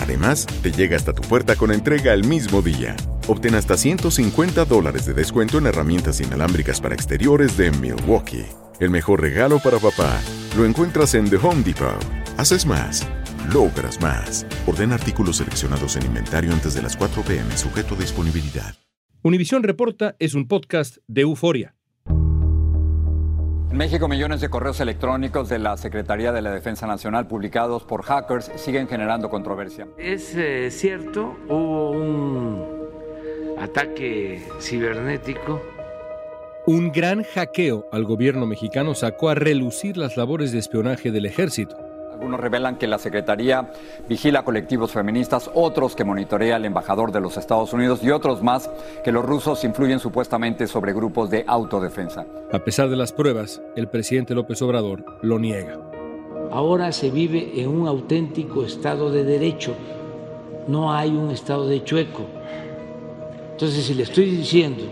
Además, 0.00 0.46
te 0.62 0.70
llega 0.70 0.96
hasta 0.96 1.12
tu 1.12 1.22
puerta 1.22 1.56
con 1.56 1.72
entrega 1.72 2.12
el 2.12 2.24
mismo 2.24 2.62
día. 2.62 2.96
Obtén 3.28 3.54
hasta 3.54 3.76
150 3.76 4.64
dólares 4.64 5.06
de 5.06 5.14
descuento 5.14 5.58
en 5.58 5.66
herramientas 5.66 6.20
inalámbricas 6.20 6.80
para 6.80 6.94
exteriores 6.94 7.56
de 7.56 7.70
Milwaukee. 7.70 8.46
El 8.80 8.90
mejor 8.90 9.20
regalo 9.20 9.60
para 9.60 9.78
papá 9.78 10.20
lo 10.56 10.64
encuentras 10.64 11.14
en 11.14 11.30
The 11.30 11.36
Home 11.36 11.62
Depot. 11.62 12.04
Haces 12.36 12.66
más, 12.66 13.06
logras 13.52 14.00
más. 14.00 14.46
Orden 14.66 14.92
artículos 14.92 15.36
seleccionados 15.36 15.96
en 15.96 16.06
inventario 16.06 16.52
antes 16.52 16.74
de 16.74 16.82
las 16.82 16.96
4 16.96 17.22
pm, 17.22 17.56
sujeto 17.56 17.94
a 17.94 17.98
disponibilidad. 17.98 18.74
Univisión 19.22 19.62
Reporta 19.62 20.16
es 20.18 20.34
un 20.34 20.46
podcast 20.48 20.98
de 21.06 21.22
euforia. 21.22 21.74
En 23.74 23.78
México, 23.78 24.06
millones 24.06 24.40
de 24.40 24.48
correos 24.48 24.78
electrónicos 24.78 25.48
de 25.48 25.58
la 25.58 25.76
Secretaría 25.76 26.30
de 26.30 26.40
la 26.40 26.52
Defensa 26.52 26.86
Nacional 26.86 27.26
publicados 27.26 27.82
por 27.82 28.04
hackers 28.04 28.52
siguen 28.54 28.86
generando 28.86 29.28
controversia. 29.28 29.88
Es 29.98 30.32
eh, 30.36 30.70
cierto, 30.70 31.36
hubo 31.48 31.90
un 31.90 32.62
ataque 33.58 34.46
cibernético. 34.60 35.60
Un 36.68 36.92
gran 36.92 37.24
hackeo 37.24 37.86
al 37.90 38.04
gobierno 38.04 38.46
mexicano 38.46 38.94
sacó 38.94 39.30
a 39.30 39.34
relucir 39.34 39.96
las 39.96 40.16
labores 40.16 40.52
de 40.52 40.60
espionaje 40.60 41.10
del 41.10 41.26
ejército. 41.26 41.76
Algunos 42.14 42.38
revelan 42.38 42.76
que 42.76 42.86
la 42.86 42.98
Secretaría 42.98 43.72
vigila 44.08 44.44
colectivos 44.44 44.92
feministas, 44.92 45.50
otros 45.52 45.96
que 45.96 46.04
monitorea 46.04 46.54
al 46.54 46.64
embajador 46.64 47.10
de 47.10 47.20
los 47.20 47.36
Estados 47.36 47.72
Unidos 47.72 48.04
y 48.04 48.12
otros 48.12 48.40
más 48.40 48.70
que 49.02 49.10
los 49.10 49.24
rusos 49.24 49.64
influyen 49.64 49.98
supuestamente 49.98 50.68
sobre 50.68 50.92
grupos 50.92 51.28
de 51.28 51.44
autodefensa. 51.48 52.24
A 52.52 52.60
pesar 52.60 52.88
de 52.88 52.94
las 52.94 53.10
pruebas, 53.10 53.60
el 53.74 53.88
presidente 53.88 54.32
López 54.32 54.62
Obrador 54.62 55.04
lo 55.22 55.40
niega. 55.40 55.80
Ahora 56.52 56.92
se 56.92 57.10
vive 57.10 57.60
en 57.60 57.68
un 57.68 57.88
auténtico 57.88 58.64
Estado 58.64 59.10
de 59.10 59.24
Derecho, 59.24 59.74
no 60.68 60.92
hay 60.92 61.10
un 61.10 61.32
Estado 61.32 61.66
de 61.66 61.82
chueco. 61.82 62.26
Entonces, 63.50 63.86
si 63.86 63.94
le 63.94 64.04
estoy 64.04 64.30
diciendo 64.30 64.84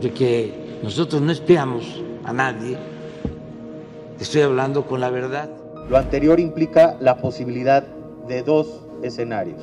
de 0.00 0.12
que 0.12 0.78
nosotros 0.84 1.20
no 1.20 1.32
espiamos 1.32 2.00
a 2.22 2.32
nadie, 2.32 2.78
estoy 4.20 4.42
hablando 4.42 4.86
con 4.86 5.00
la 5.00 5.10
verdad. 5.10 5.50
Lo 5.88 5.96
anterior 5.96 6.40
implica 6.40 6.96
la 7.00 7.18
posibilidad 7.18 7.84
de 8.28 8.42
dos 8.42 8.84
escenarios. 9.02 9.62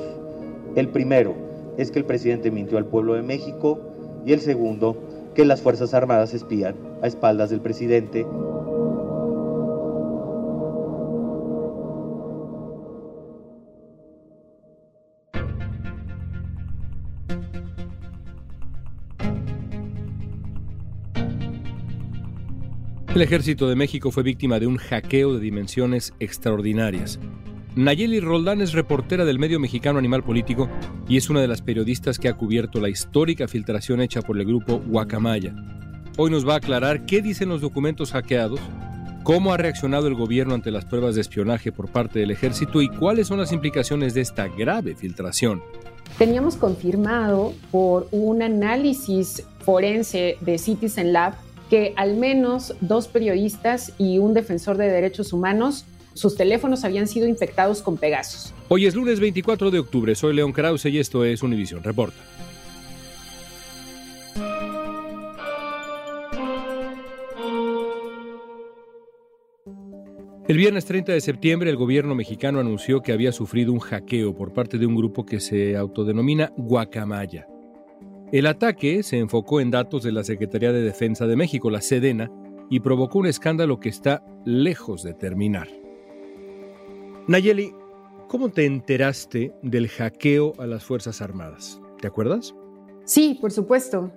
El 0.75 0.89
primero 0.89 1.35
es 1.77 1.91
que 1.91 1.99
el 1.99 2.05
presidente 2.05 2.51
mintió 2.51 2.77
al 2.77 2.85
pueblo 2.85 3.15
de 3.15 3.23
México 3.23 3.79
y 4.25 4.33
el 4.33 4.39
segundo, 4.39 4.97
que 5.35 5.45
las 5.45 5.61
Fuerzas 5.61 5.93
Armadas 5.93 6.33
espían 6.33 6.75
a 7.01 7.07
espaldas 7.07 7.49
del 7.49 7.61
presidente 7.61 8.25
El 23.13 23.21
ejército 23.21 23.69
de 23.69 23.75
México 23.75 24.09
fue 24.09 24.23
víctima 24.23 24.59
de 24.59 24.65
un 24.65 24.77
hackeo 24.77 25.35
de 25.35 25.39
dimensiones 25.39 26.15
extraordinarias. 26.19 27.19
Nayeli 27.75 28.19
Roldán 28.19 28.59
es 28.59 28.73
reportera 28.73 29.23
del 29.23 29.37
medio 29.37 29.59
mexicano 29.59 29.99
Animal 29.99 30.23
Político 30.23 30.67
y 31.07 31.17
es 31.17 31.29
una 31.29 31.39
de 31.39 31.47
las 31.47 31.61
periodistas 31.61 32.17
que 32.17 32.27
ha 32.27 32.33
cubierto 32.33 32.81
la 32.81 32.89
histórica 32.89 33.47
filtración 33.47 34.01
hecha 34.01 34.23
por 34.23 34.39
el 34.39 34.47
grupo 34.47 34.81
Guacamaya. 34.87 35.53
Hoy 36.17 36.31
nos 36.31 36.47
va 36.47 36.55
a 36.55 36.57
aclarar 36.57 37.05
qué 37.05 37.21
dicen 37.21 37.49
los 37.49 37.61
documentos 37.61 38.13
hackeados, 38.13 38.59
cómo 39.21 39.53
ha 39.53 39.57
reaccionado 39.57 40.07
el 40.07 40.15
gobierno 40.15 40.55
ante 40.55 40.71
las 40.71 40.85
pruebas 40.85 41.13
de 41.13 41.21
espionaje 41.21 41.71
por 41.71 41.91
parte 41.91 42.17
del 42.17 42.31
ejército 42.31 42.81
y 42.81 42.89
cuáles 42.89 43.27
son 43.27 43.37
las 43.37 43.51
implicaciones 43.51 44.15
de 44.15 44.21
esta 44.21 44.47
grave 44.47 44.95
filtración. 44.95 45.61
Teníamos 46.17 46.55
confirmado 46.55 47.53
por 47.69 48.07
un 48.09 48.41
análisis 48.41 49.43
forense 49.59 50.37
de 50.41 50.57
Citizen 50.57 51.13
Lab 51.13 51.35
que 51.73 51.91
al 51.95 52.15
menos 52.17 52.75
dos 52.81 53.07
periodistas 53.07 53.93
y 53.97 54.19
un 54.19 54.35
defensor 54.35 54.77
de 54.77 54.91
derechos 54.91 55.33
humanos, 55.33 55.85
sus 56.13 56.35
teléfonos 56.35 56.83
habían 56.83 57.07
sido 57.07 57.27
infectados 57.27 57.81
con 57.81 57.97
Pegasus. 57.97 58.53
Hoy 58.69 58.85
es 58.85 58.93
lunes 58.93 59.19
24 59.19 59.71
de 59.71 59.79
octubre, 59.79 60.13
soy 60.13 60.35
León 60.35 60.53
Krause 60.53 60.85
y 60.85 60.99
esto 60.99 61.25
es 61.25 61.41
Univision 61.41 61.81
Reporta. 61.81 62.21
El 70.47 70.57
viernes 70.57 70.85
30 70.85 71.13
de 71.13 71.21
septiembre 71.21 71.71
el 71.71 71.77
gobierno 71.77 72.13
mexicano 72.13 72.59
anunció 72.59 73.01
que 73.01 73.13
había 73.13 73.31
sufrido 73.31 73.73
un 73.73 73.79
hackeo 73.79 74.35
por 74.35 74.53
parte 74.53 74.77
de 74.77 74.85
un 74.85 74.95
grupo 74.95 75.25
que 75.25 75.39
se 75.39 75.75
autodenomina 75.75 76.53
Guacamaya. 76.55 77.47
El 78.33 78.47
ataque 78.47 79.03
se 79.03 79.19
enfocó 79.19 79.61
en 79.61 79.69
datos 79.69 80.01
de 80.01 80.11
la 80.11 80.23
Secretaría 80.23 80.71
de 80.71 80.81
Defensa 80.81 81.27
de 81.27 81.35
México, 81.35 81.69
la 81.69 81.81
Sedena, 81.81 82.31
y 82.67 82.79
provocó 82.79 83.19
un 83.19 83.27
escándalo 83.27 83.79
que 83.79 83.89
está 83.89 84.25
lejos 84.43 85.03
de 85.03 85.13
terminar. 85.13 85.67
Nayeli, 87.27 87.75
¿cómo 88.27 88.49
te 88.49 88.65
enteraste 88.65 89.53
del 89.61 89.87
hackeo 89.87 90.53
a 90.57 90.65
las 90.65 90.83
Fuerzas 90.83 91.21
Armadas? 91.21 91.79
¿Te 92.01 92.07
acuerdas? 92.07 92.55
Sí, 93.03 93.37
por 93.39 93.51
supuesto. 93.51 94.11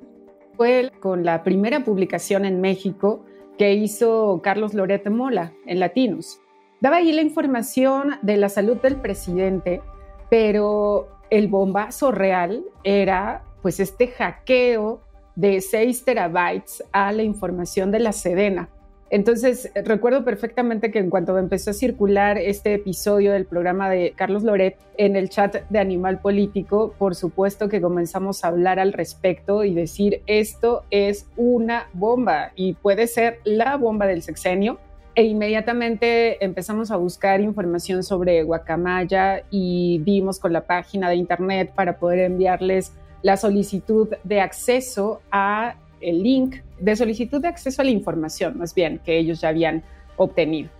Fue 0.56 0.90
con 1.00 1.22
la 1.22 1.44
primera 1.44 1.84
publicación 1.84 2.46
en 2.46 2.62
México 2.62 3.22
que 3.58 3.74
hizo 3.74 4.40
Carlos 4.42 4.72
Loret 4.72 5.10
Mola 5.10 5.52
en 5.66 5.78
Latinos. 5.78 6.40
Daba 6.80 6.96
ahí 6.96 7.12
la 7.12 7.20
información 7.20 8.14
de 8.22 8.38
la 8.38 8.48
salud 8.48 8.78
del 8.78 8.96
presidente, 8.96 9.82
pero 10.30 11.06
el 11.28 11.48
bombazo 11.48 12.12
real 12.12 12.64
era 12.82 13.45
pues 13.66 13.80
este 13.80 14.06
hackeo 14.06 15.00
de 15.34 15.60
6 15.60 16.04
terabytes 16.04 16.84
a 16.92 17.10
la 17.10 17.24
información 17.24 17.90
de 17.90 17.98
la 17.98 18.12
Sedena. 18.12 18.68
Entonces, 19.10 19.72
recuerdo 19.74 20.24
perfectamente 20.24 20.92
que 20.92 21.00
en 21.00 21.10
cuanto 21.10 21.36
empezó 21.36 21.70
a 21.70 21.72
circular 21.72 22.38
este 22.38 22.74
episodio 22.74 23.32
del 23.32 23.44
programa 23.44 23.90
de 23.90 24.12
Carlos 24.14 24.44
Loret 24.44 24.76
en 24.98 25.16
el 25.16 25.30
chat 25.30 25.68
de 25.68 25.80
Animal 25.80 26.20
Político, 26.20 26.94
por 26.96 27.16
supuesto 27.16 27.68
que 27.68 27.80
comenzamos 27.80 28.44
a 28.44 28.48
hablar 28.48 28.78
al 28.78 28.92
respecto 28.92 29.64
y 29.64 29.74
decir, 29.74 30.22
esto 30.28 30.84
es 30.92 31.26
una 31.36 31.88
bomba 31.92 32.52
y 32.54 32.74
puede 32.74 33.08
ser 33.08 33.40
la 33.42 33.76
bomba 33.76 34.06
del 34.06 34.22
sexenio. 34.22 34.78
E 35.16 35.24
inmediatamente 35.24 36.44
empezamos 36.44 36.92
a 36.92 36.96
buscar 36.98 37.40
información 37.40 38.04
sobre 38.04 38.44
Guacamaya 38.44 39.42
y 39.50 40.00
dimos 40.04 40.38
con 40.38 40.52
la 40.52 40.68
página 40.68 41.08
de 41.08 41.16
internet 41.16 41.72
para 41.74 41.98
poder 41.98 42.20
enviarles 42.20 42.92
la 43.26 43.36
solicitud 43.36 44.08
de 44.22 44.40
acceso 44.40 45.20
a 45.32 45.74
el 46.00 46.22
link 46.22 46.58
de 46.78 46.94
solicitud 46.94 47.40
de 47.40 47.48
acceso 47.48 47.82
a 47.82 47.84
la 47.84 47.90
información, 47.90 48.56
más 48.56 48.72
bien, 48.72 49.00
que 49.04 49.18
ellos 49.18 49.40
ya 49.40 49.48
habían 49.48 49.82
obtenido. 50.16 50.70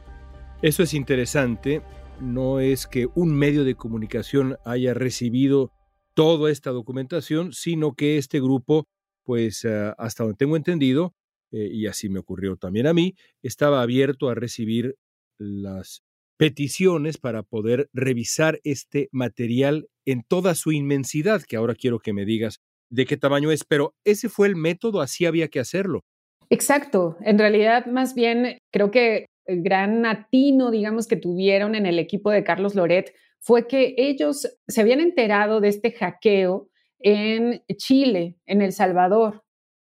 Eso 0.62 0.84
es 0.84 0.94
interesante. 0.94 1.82
No 2.20 2.60
es 2.60 2.86
que 2.86 3.08
un 3.16 3.34
medio 3.34 3.64
de 3.64 3.74
comunicación 3.74 4.58
haya 4.64 4.94
recibido 4.94 5.72
toda 6.14 6.52
esta 6.52 6.70
documentación, 6.70 7.52
sino 7.52 7.94
que 7.94 8.16
este 8.16 8.40
grupo, 8.40 8.86
pues 9.24 9.64
eh, 9.64 9.92
hasta 9.98 10.22
donde 10.22 10.38
tengo 10.38 10.54
entendido, 10.56 11.16
eh, 11.50 11.68
y 11.72 11.88
así 11.88 12.08
me 12.08 12.20
ocurrió 12.20 12.56
también 12.56 12.86
a 12.86 12.94
mí, 12.94 13.16
estaba 13.42 13.82
abierto 13.82 14.28
a 14.28 14.36
recibir 14.36 14.94
las 15.36 16.04
peticiones 16.36 17.18
para 17.18 17.42
poder 17.42 17.88
revisar 17.92 18.60
este 18.64 19.08
material 19.12 19.88
en 20.04 20.22
toda 20.22 20.54
su 20.54 20.72
inmensidad, 20.72 21.42
que 21.42 21.56
ahora 21.56 21.74
quiero 21.74 21.98
que 21.98 22.12
me 22.12 22.24
digas 22.24 22.60
de 22.90 23.06
qué 23.06 23.16
tamaño 23.16 23.50
es, 23.50 23.64
pero 23.64 23.94
ese 24.04 24.28
fue 24.28 24.46
el 24.48 24.56
método, 24.56 25.00
así 25.00 25.26
había 25.26 25.48
que 25.48 25.60
hacerlo. 25.60 26.04
Exacto. 26.50 27.16
En 27.20 27.38
realidad, 27.38 27.86
más 27.86 28.14
bien, 28.14 28.58
creo 28.72 28.90
que 28.90 29.26
el 29.46 29.62
gran 29.62 30.06
atino, 30.06 30.70
digamos, 30.70 31.06
que 31.06 31.16
tuvieron 31.16 31.74
en 31.74 31.86
el 31.86 31.98
equipo 31.98 32.30
de 32.30 32.44
Carlos 32.44 32.74
Loret 32.74 33.12
fue 33.40 33.66
que 33.66 33.94
ellos 33.96 34.48
se 34.66 34.80
habían 34.80 35.00
enterado 35.00 35.60
de 35.60 35.68
este 35.68 35.92
hackeo 35.92 36.68
en 37.00 37.62
Chile, 37.76 38.36
en 38.46 38.62
El 38.62 38.72
Salvador, 38.72 39.44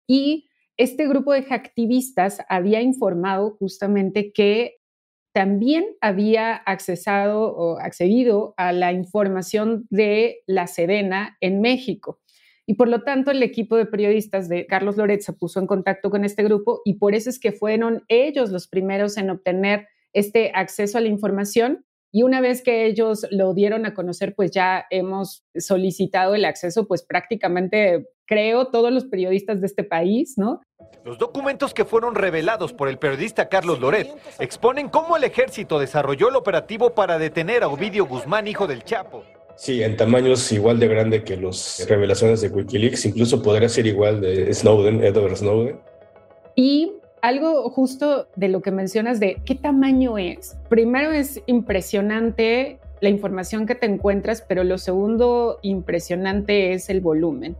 y 0.07 0.49
este 0.77 1.07
grupo 1.07 1.33
de 1.33 1.43
hacktivistas 1.43 2.41
había 2.47 2.81
informado 2.81 3.57
justamente 3.59 4.31
que 4.31 4.78
también 5.33 5.85
había 6.01 6.55
accesado 6.55 7.55
o 7.55 7.79
accedido 7.79 8.53
a 8.57 8.71
la 8.73 8.91
información 8.91 9.85
de 9.89 10.41
la 10.47 10.67
Sedena 10.67 11.37
en 11.41 11.61
México. 11.61 12.19
Y 12.65 12.75
por 12.75 12.87
lo 12.87 13.01
tanto, 13.01 13.31
el 13.31 13.41
equipo 13.41 13.77
de 13.77 13.87
periodistas 13.87 14.47
de 14.47 14.67
Carlos 14.67 14.95
Loret 14.95 15.21
se 15.21 15.33
puso 15.33 15.59
en 15.59 15.67
contacto 15.67 16.11
con 16.11 16.23
este 16.23 16.43
grupo 16.43 16.81
y 16.85 16.95
por 16.95 17.15
eso 17.15 17.29
es 17.29 17.39
que 17.39 17.51
fueron 17.51 18.03
ellos 18.09 18.51
los 18.51 18.67
primeros 18.67 19.17
en 19.17 19.31
obtener 19.31 19.87
este 20.13 20.51
acceso 20.53 20.97
a 20.97 21.01
la 21.01 21.07
información. 21.07 21.85
Y 22.11 22.23
una 22.23 22.41
vez 22.41 22.63
que 22.63 22.85
ellos 22.85 23.27
lo 23.29 23.53
dieron 23.53 23.85
a 23.85 23.93
conocer, 23.93 24.33
pues 24.35 24.51
ya 24.51 24.85
hemos 24.89 25.45
solicitado 25.55 26.33
el 26.35 26.45
acceso, 26.45 26.87
pues 26.87 27.03
prácticamente 27.03 28.07
creo 28.25 28.67
todos 28.67 28.91
los 28.91 29.05
periodistas 29.05 29.61
de 29.61 29.67
este 29.67 29.83
país, 29.83 30.35
¿no? 30.37 30.61
Los 31.03 31.17
documentos 31.17 31.73
que 31.73 31.85
fueron 31.85 32.15
revelados 32.15 32.73
por 32.73 32.89
el 32.89 32.97
periodista 32.97 33.49
Carlos 33.49 33.79
Loret 33.79 34.07
exponen 34.39 34.89
cómo 34.89 35.17
el 35.17 35.23
ejército 35.23 35.79
desarrolló 35.79 36.29
el 36.29 36.35
operativo 36.35 36.93
para 36.93 37.17
detener 37.17 37.63
a 37.63 37.67
Ovidio 37.67 38.05
Guzmán, 38.05 38.47
hijo 38.47 38.67
del 38.67 38.83
Chapo. 38.83 39.23
Sí, 39.55 39.83
en 39.83 39.97
tamaños 39.97 40.51
igual 40.51 40.79
de 40.79 40.87
grande 40.87 41.23
que 41.23 41.37
las 41.37 41.85
revelaciones 41.89 42.41
de 42.41 42.49
Wikileaks, 42.49 43.05
incluso 43.05 43.41
podría 43.41 43.67
ser 43.67 43.87
igual 43.87 44.21
de 44.21 44.53
Snowden, 44.53 45.03
Edward 45.03 45.35
Snowden. 45.35 45.79
Y 46.55 46.93
algo 47.21 47.69
justo 47.69 48.27
de 48.35 48.49
lo 48.49 48.61
que 48.61 48.71
mencionas 48.71 49.19
de 49.19 49.41
qué 49.45 49.55
tamaño 49.55 50.17
es. 50.17 50.57
Primero 50.69 51.11
es 51.11 51.41
impresionante 51.45 52.79
la 53.01 53.09
información 53.09 53.65
que 53.65 53.75
te 53.75 53.85
encuentras, 53.85 54.43
pero 54.47 54.63
lo 54.63 54.77
segundo 54.77 55.59
impresionante 55.61 56.73
es 56.73 56.89
el 56.89 57.01
volumen. 57.01 57.55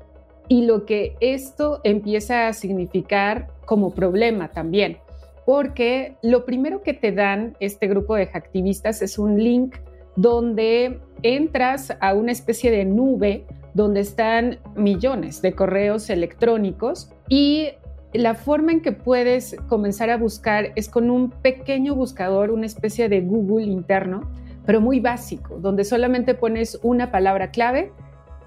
Y 0.48 0.66
lo 0.66 0.86
que 0.86 1.16
esto 1.20 1.80
empieza 1.84 2.48
a 2.48 2.54
significar 2.54 3.48
como 3.66 3.94
problema 3.94 4.50
también, 4.50 4.98
porque 5.46 6.16
lo 6.24 6.46
primero 6.46 6.82
que 6.82 6.94
te 6.94 7.12
dan 7.12 7.56
este 7.60 7.88
grupo 7.88 8.16
de 8.16 8.30
activistas 8.34 9.02
es 9.02 9.20
un 9.20 9.42
link 9.42 9.76
donde 10.16 11.00
entras 11.22 11.96
a 12.02 12.14
una 12.14 12.32
especie 12.32 12.72
de 12.72 12.86
nube 12.86 13.46
donde 13.74 14.02
están 14.02 14.60
millones 14.76 15.42
de 15.42 15.54
correos 15.54 16.10
electrónicos 16.10 17.12
y 17.30 17.70
la 18.14 18.34
forma 18.34 18.72
en 18.72 18.82
que 18.82 18.92
puedes 18.92 19.56
comenzar 19.68 20.10
a 20.10 20.18
buscar 20.18 20.72
es 20.76 20.90
con 20.90 21.10
un 21.10 21.30
pequeño 21.30 21.96
buscador, 21.96 22.52
una 22.52 22.66
especie 22.66 23.10
de 23.10 23.22
Google 23.22 23.66
interno, 23.66 24.30
pero 24.66 24.82
muy 24.82 25.00
básico, 25.00 25.60
donde 25.60 25.84
solamente 25.84 26.34
pones 26.34 26.80
una 26.82 27.12
palabra 27.12 27.52
clave 27.52 27.92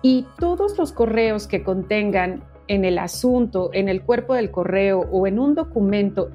y 0.02 0.26
todos 0.38 0.76
los 0.78 0.92
correos 0.92 1.46
que 1.46 1.62
contengan 1.62 2.42
en 2.68 2.84
el 2.84 2.98
asunto, 2.98 3.70
en 3.72 3.88
el 3.88 4.02
cuerpo 4.02 4.34
del 4.34 4.50
correo 4.50 5.00
o 5.12 5.26
en 5.26 5.38
un 5.38 5.54
documento, 5.54 6.30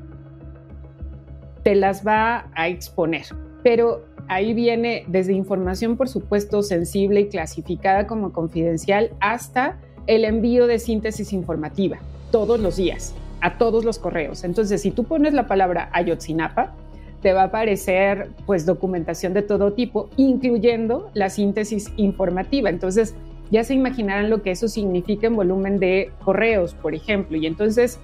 te 1.63 1.75
las 1.75 2.05
va 2.05 2.49
a 2.55 2.67
exponer. 2.67 3.25
Pero 3.63 4.03
Ahí 4.29 4.53
viene 4.53 5.05
desde 5.07 5.31
información, 5.31 5.95
por 5.95 6.09
supuesto, 6.09 6.61
sensible 6.61 7.21
y 7.21 7.29
clasificada 7.29 8.07
como 8.07 8.33
confidencial 8.33 9.11
hasta 9.21 9.79
el 10.05 10.25
envío 10.25 10.67
de 10.67 10.79
síntesis 10.79 11.31
informativa 11.31 11.97
todos 12.31 12.59
los 12.59 12.77
días 12.77 13.13
a 13.41 13.57
todos 13.57 13.85
los 13.85 13.99
correos. 13.99 14.43
Entonces, 14.43 14.81
si 14.81 14.91
tú 14.91 15.03
pones 15.03 15.33
la 15.33 15.47
palabra 15.47 15.89
Ayotzinapa, 15.93 16.73
te 17.21 17.33
va 17.33 17.43
a 17.43 17.45
aparecer 17.45 18.29
pues 18.45 18.65
documentación 18.65 19.33
de 19.33 19.41
todo 19.41 19.73
tipo, 19.73 20.09
incluyendo 20.17 21.09
la 21.13 21.29
síntesis 21.29 21.91
informativa. 21.97 22.69
Entonces, 22.69 23.15
ya 23.51 23.63
se 23.63 23.73
imaginarán 23.73 24.29
lo 24.29 24.41
que 24.41 24.51
eso 24.51 24.67
significa 24.67 25.27
en 25.27 25.35
volumen 25.35 25.79
de 25.79 26.11
correos, 26.23 26.73
por 26.73 26.93
ejemplo. 26.93 27.37
Y 27.37 27.45
entonces, 27.45 27.99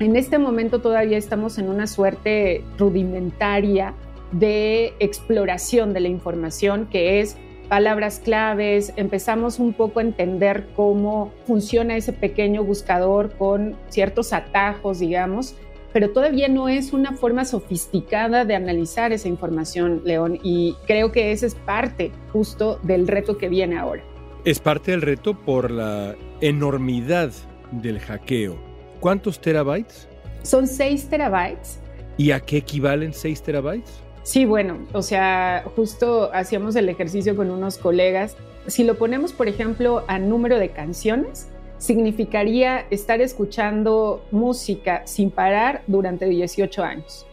en 0.00 0.16
este 0.16 0.38
momento 0.38 0.80
todavía 0.80 1.16
estamos 1.16 1.58
en 1.58 1.68
una 1.68 1.86
suerte 1.86 2.62
rudimentaria 2.78 3.94
de 4.32 4.92
exploración 4.98 5.92
de 5.92 6.00
la 6.00 6.08
información, 6.08 6.86
que 6.86 7.20
es 7.20 7.36
palabras 7.68 8.20
claves, 8.22 8.92
empezamos 8.96 9.58
un 9.58 9.72
poco 9.72 10.00
a 10.00 10.02
entender 10.02 10.66
cómo 10.74 11.32
funciona 11.46 11.96
ese 11.96 12.12
pequeño 12.12 12.64
buscador 12.64 13.34
con 13.36 13.76
ciertos 13.88 14.32
atajos, 14.32 14.98
digamos, 14.98 15.54
pero 15.92 16.10
todavía 16.10 16.48
no 16.48 16.68
es 16.68 16.92
una 16.92 17.12
forma 17.12 17.44
sofisticada 17.44 18.44
de 18.44 18.54
analizar 18.54 19.12
esa 19.12 19.28
información, 19.28 20.02
León, 20.04 20.38
y 20.42 20.76
creo 20.86 21.10
que 21.10 21.32
ese 21.32 21.46
es 21.46 21.54
parte 21.54 22.12
justo 22.32 22.78
del 22.82 23.08
reto 23.08 23.38
que 23.38 23.48
viene 23.48 23.78
ahora. 23.78 24.02
Es 24.44 24.60
parte 24.60 24.90
del 24.90 25.02
reto 25.02 25.34
por 25.34 25.70
la 25.70 26.14
enormidad 26.40 27.32
del 27.72 27.98
hackeo. 27.98 28.56
¿Cuántos 29.00 29.40
terabytes? 29.40 30.08
Son 30.42 30.66
6 30.66 31.08
terabytes. 31.08 31.80
¿Y 32.16 32.30
a 32.30 32.40
qué 32.40 32.58
equivalen 32.58 33.12
6 33.12 33.42
terabytes? 33.42 34.05
Sí, 34.26 34.44
bueno, 34.44 34.78
o 34.92 35.02
sea, 35.02 35.62
justo 35.76 36.30
hacíamos 36.34 36.74
el 36.74 36.88
ejercicio 36.88 37.36
con 37.36 37.48
unos 37.48 37.78
colegas. 37.78 38.36
Si 38.66 38.82
lo 38.82 38.98
ponemos, 38.98 39.32
por 39.32 39.46
ejemplo, 39.46 40.02
a 40.08 40.18
número 40.18 40.58
de 40.58 40.70
canciones, 40.70 41.46
significaría 41.78 42.88
estar 42.90 43.20
escuchando 43.20 44.26
música 44.32 45.06
sin 45.06 45.30
parar 45.30 45.84
durante 45.86 46.26
18 46.26 46.82
años, 46.82 47.24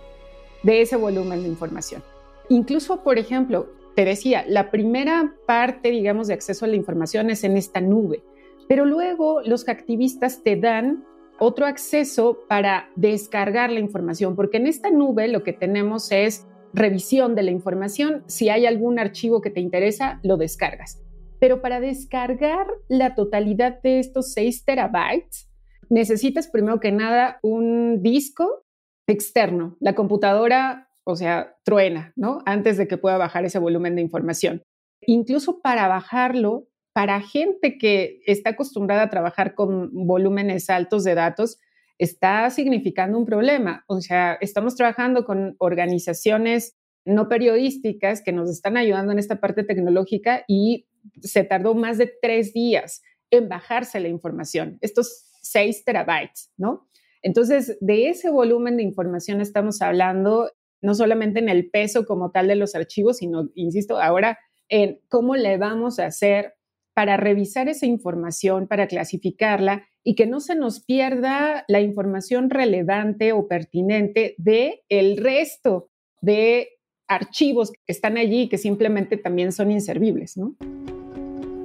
de 0.62 0.84
ese 0.84 0.96
volumen 0.96 1.42
de 1.42 1.50
información. 1.50 2.04
Incluso, 2.50 3.02
por 3.02 3.18
ejemplo, 3.18 3.70
te 3.96 4.06
decía, 4.06 4.46
la 4.48 4.70
primera 4.70 5.34
parte, 5.48 5.90
digamos, 5.90 6.28
de 6.28 6.36
acceso 6.36 6.66
a 6.66 6.68
la 6.68 6.76
información 6.76 7.32
es 7.32 7.44
en 7.44 7.58
esta 7.58 7.82
nube, 7.82 8.22
pero 8.68 8.86
luego 8.86 9.42
los 9.42 9.68
activistas 9.68 10.44
te 10.44 10.58
dan 10.58 11.04
otro 11.40 11.66
acceso 11.66 12.44
para 12.48 12.92
descargar 12.96 13.72
la 13.72 13.80
información, 13.80 14.36
porque 14.36 14.58
en 14.58 14.68
esta 14.68 14.92
nube 14.92 15.28
lo 15.28 15.42
que 15.42 15.54
tenemos 15.54 16.12
es 16.12 16.46
revisión 16.74 17.36
de 17.36 17.44
la 17.44 17.52
información. 17.52 18.24
Si 18.28 18.50
hay 18.50 18.66
algún 18.66 19.00
archivo 19.00 19.42
que 19.42 19.50
te 19.50 19.62
interesa, 19.62 20.20
lo 20.24 20.38
descargas. 20.38 21.02
Pero 21.40 21.62
para 21.62 21.80
descargar 21.80 22.68
la 22.88 23.16
totalidad 23.16 23.82
de 23.82 24.00
estos 24.00 24.34
6 24.34 24.66
terabytes, 24.66 25.50
necesitas 25.90 26.48
primero 26.48 26.80
que 26.80 26.92
nada 26.92 27.40
un 27.44 28.02
disco 28.02 28.66
externo. 29.08 29.78
La 29.80 29.94
computadora, 29.94 30.90
o 31.04 31.16
sea, 31.16 31.56
truena, 31.64 32.14
¿no? 32.16 32.40
Antes 32.46 32.78
de 32.78 32.88
que 32.88 32.98
pueda 32.98 33.18
bajar 33.18 33.46
ese 33.46 33.60
volumen 33.60 33.96
de 33.96 34.02
información. 34.02 34.64
Incluso 35.06 35.60
para 35.62 35.88
bajarlo, 35.88 36.68
para 36.94 37.22
gente 37.22 37.78
que 37.78 38.22
está 38.26 38.52
acostumbrada 38.52 39.04
a 39.04 39.10
trabajar 39.10 39.54
con 39.56 39.90
volúmenes 39.92 40.70
altos 40.70 41.04
de 41.04 41.16
datos, 41.16 41.60
está 42.04 42.50
significando 42.50 43.18
un 43.18 43.26
problema. 43.26 43.84
O 43.88 44.02
sea, 44.02 44.38
estamos 44.42 44.76
trabajando 44.76 45.26
con 45.26 45.56
organizaciones 45.60 46.76
no 47.06 47.28
periodísticas 47.28 48.22
que 48.22 48.32
nos 48.32 48.50
están 48.50 48.78
ayudando 48.78 49.12
en 49.12 49.20
esta 49.20 49.40
parte 49.40 49.64
tecnológica 49.64 50.44
y 50.48 50.88
se 51.22 51.44
tardó 51.44 51.76
más 51.76 51.98
de 51.98 52.12
tres 52.22 52.54
días 52.54 53.02
en 53.30 53.50
bajarse 53.50 54.00
la 54.00 54.08
información, 54.08 54.78
estos 54.82 55.26
seis 55.42 55.84
terabytes, 55.84 56.52
¿no? 56.56 56.88
Entonces, 57.22 57.78
de 57.82 58.10
ese 58.10 58.30
volumen 58.30 58.78
de 58.78 58.84
información 58.84 59.42
estamos 59.42 59.82
hablando 59.82 60.52
no 60.82 60.94
solamente 60.94 61.40
en 61.40 61.50
el 61.50 61.70
peso 61.70 62.06
como 62.06 62.32
tal 62.32 62.48
de 62.48 62.56
los 62.56 62.76
archivos, 62.76 63.18
sino, 63.18 63.50
insisto, 63.56 64.00
ahora 64.00 64.38
en 64.70 65.00
cómo 65.08 65.36
le 65.36 65.58
vamos 65.58 66.00
a 66.00 66.06
hacer 66.06 66.56
para 66.94 67.18
revisar 67.18 67.70
esa 67.70 67.86
información, 67.86 68.68
para 68.68 68.88
clasificarla 68.88 69.88
y 70.04 70.16
que 70.16 70.28
no 70.28 70.40
se 70.40 70.56
nos 70.56 70.84
pierda 70.84 71.66
la 71.68 71.82
información 71.82 72.50
relevante 72.50 73.34
o 73.34 73.48
pertinente 73.48 74.36
de 74.38 74.84
el 74.90 75.18
resto 75.18 75.90
de 76.22 76.70
archivos 77.08 77.72
que 77.72 77.80
están 77.88 78.18
allí 78.18 78.48
que 78.48 78.58
simplemente 78.58 79.18
también 79.18 79.52
son 79.52 79.72
inservibles, 79.72 80.36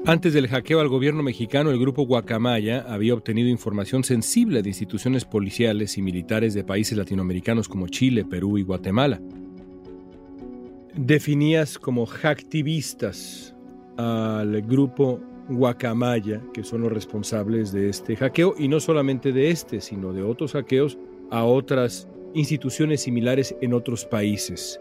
Antes 0.04 0.32
del 0.32 0.49
hackeo 0.49 0.80
al 0.80 0.88
gobierno 0.88 1.23
mexicano, 1.23 1.70
el 1.70 1.78
grupo 1.78 2.06
Guacamaya 2.06 2.80
había 2.88 3.14
obtenido 3.14 3.49
información 3.49 4.04
sensible 4.04 4.62
de 4.62 4.70
instituciones 4.70 5.25
policiales 5.25 5.99
y 5.99 6.02
militares 6.02 6.54
de 6.54 6.64
países 6.64 6.97
latinoamericanos 6.97 7.68
como 7.68 7.88
Chile, 7.88 8.25
Perú 8.25 8.58
y 8.58 8.62
Guatemala. 8.62 9.20
Definías 10.94 11.78
como 11.78 12.06
hacktivistas 12.06 13.54
al 13.99 14.62
grupo 14.62 15.21
Guacamaya, 15.49 16.40
que 16.55 16.62
son 16.62 16.83
los 16.83 16.93
responsables 16.93 17.73
de 17.73 17.88
este 17.88 18.17
hackeo, 18.17 18.55
y 18.57 18.69
no 18.69 18.81
solamente 18.81 19.33
de 19.33 19.50
este, 19.50 19.81
sino 19.81 20.12
de 20.12 20.23
otros 20.23 20.52
hackeos 20.52 20.99
a 21.31 21.45
otras 21.45 22.09
instituciones 22.35 23.02
similares 23.02 23.57
en 23.61 23.75
otros 23.75 24.05
países. 24.05 24.81